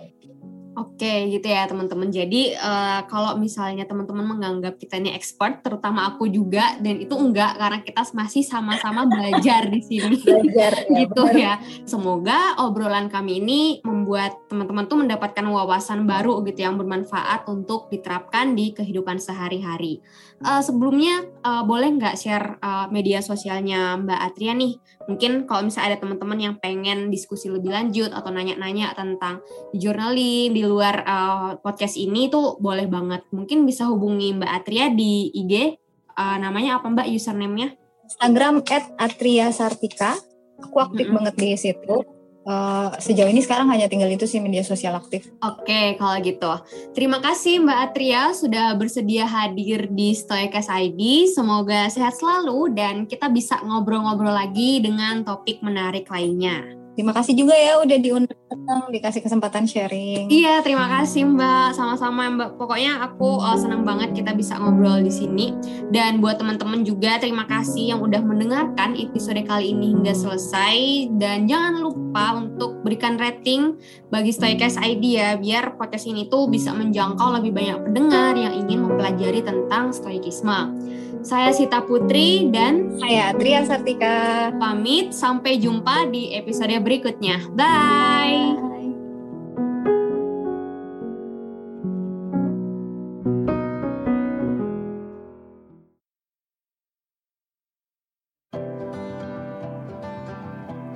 [0.79, 2.15] Oke gitu ya teman-teman.
[2.15, 7.59] Jadi eh, kalau misalnya teman-teman menganggap kita ini expert, terutama aku juga, dan itu enggak
[7.59, 10.23] karena kita masih sama-sama belajar di sini.
[10.27, 11.59] belajar gitu ya.
[11.83, 18.55] Semoga obrolan kami ini membuat teman-teman tuh mendapatkan wawasan baru gitu yang bermanfaat untuk diterapkan
[18.55, 19.99] di kehidupan sehari-hari.
[20.41, 24.81] Eh, sebelumnya eh, boleh nggak share eh, media sosialnya Mbak Atria nih?
[25.05, 29.45] Mungkin kalau misalnya ada teman-teman yang pengen diskusi lebih lanjut atau nanya-nanya tentang
[29.77, 33.29] journaling di luar eh, podcast ini tuh boleh banget.
[33.37, 35.77] Mungkin bisa hubungi Mbak Atria di IG.
[36.21, 37.77] eh, namanya apa Mbak username-nya?
[38.11, 38.67] Instagram
[38.99, 40.19] @atria sartika
[40.61, 41.17] aku aktif Mm-mm.
[41.17, 46.01] banget di situ Uh, sejauh ini sekarang hanya tinggal itu sih media sosial aktif Oke,
[46.01, 46.53] kalau gitu.
[46.97, 51.29] Terima kasih Mbak Atria sudah bersedia hadir di Stoikas ID.
[51.29, 56.80] Semoga sehat selalu dan kita bisa ngobrol-ngobrol lagi dengan topik menarik lainnya.
[56.95, 61.75] Terima kasih juga ya udah diundang dikasih kesempatan sharing Iya, terima kasih Mbak.
[61.75, 62.51] Sama-sama Mbak.
[62.55, 65.51] Pokoknya aku uh, senang banget kita bisa ngobrol di sini.
[65.91, 71.11] Dan buat teman-teman juga terima kasih yang udah mendengarkan episode kali ini hingga selesai.
[71.19, 73.75] Dan jangan lupa untuk berikan rating
[74.09, 78.87] bagi Stoikas ID ya, biar podcast ini tuh bisa menjangkau lebih banyak pendengar yang ingin
[78.87, 80.75] mempelajari tentang stoikisme.
[81.21, 87.45] Saya Sita Putri dan saya Atria Sartika pamit sampai jumpa di episode berikutnya.
[87.53, 88.57] Bye.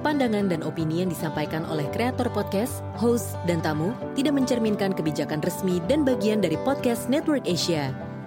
[0.05, 5.81] Pandangan dan opini yang disampaikan oleh kreator podcast, host, dan tamu tidak mencerminkan kebijakan resmi
[5.89, 8.14] dan bagian dari podcast Network Asia.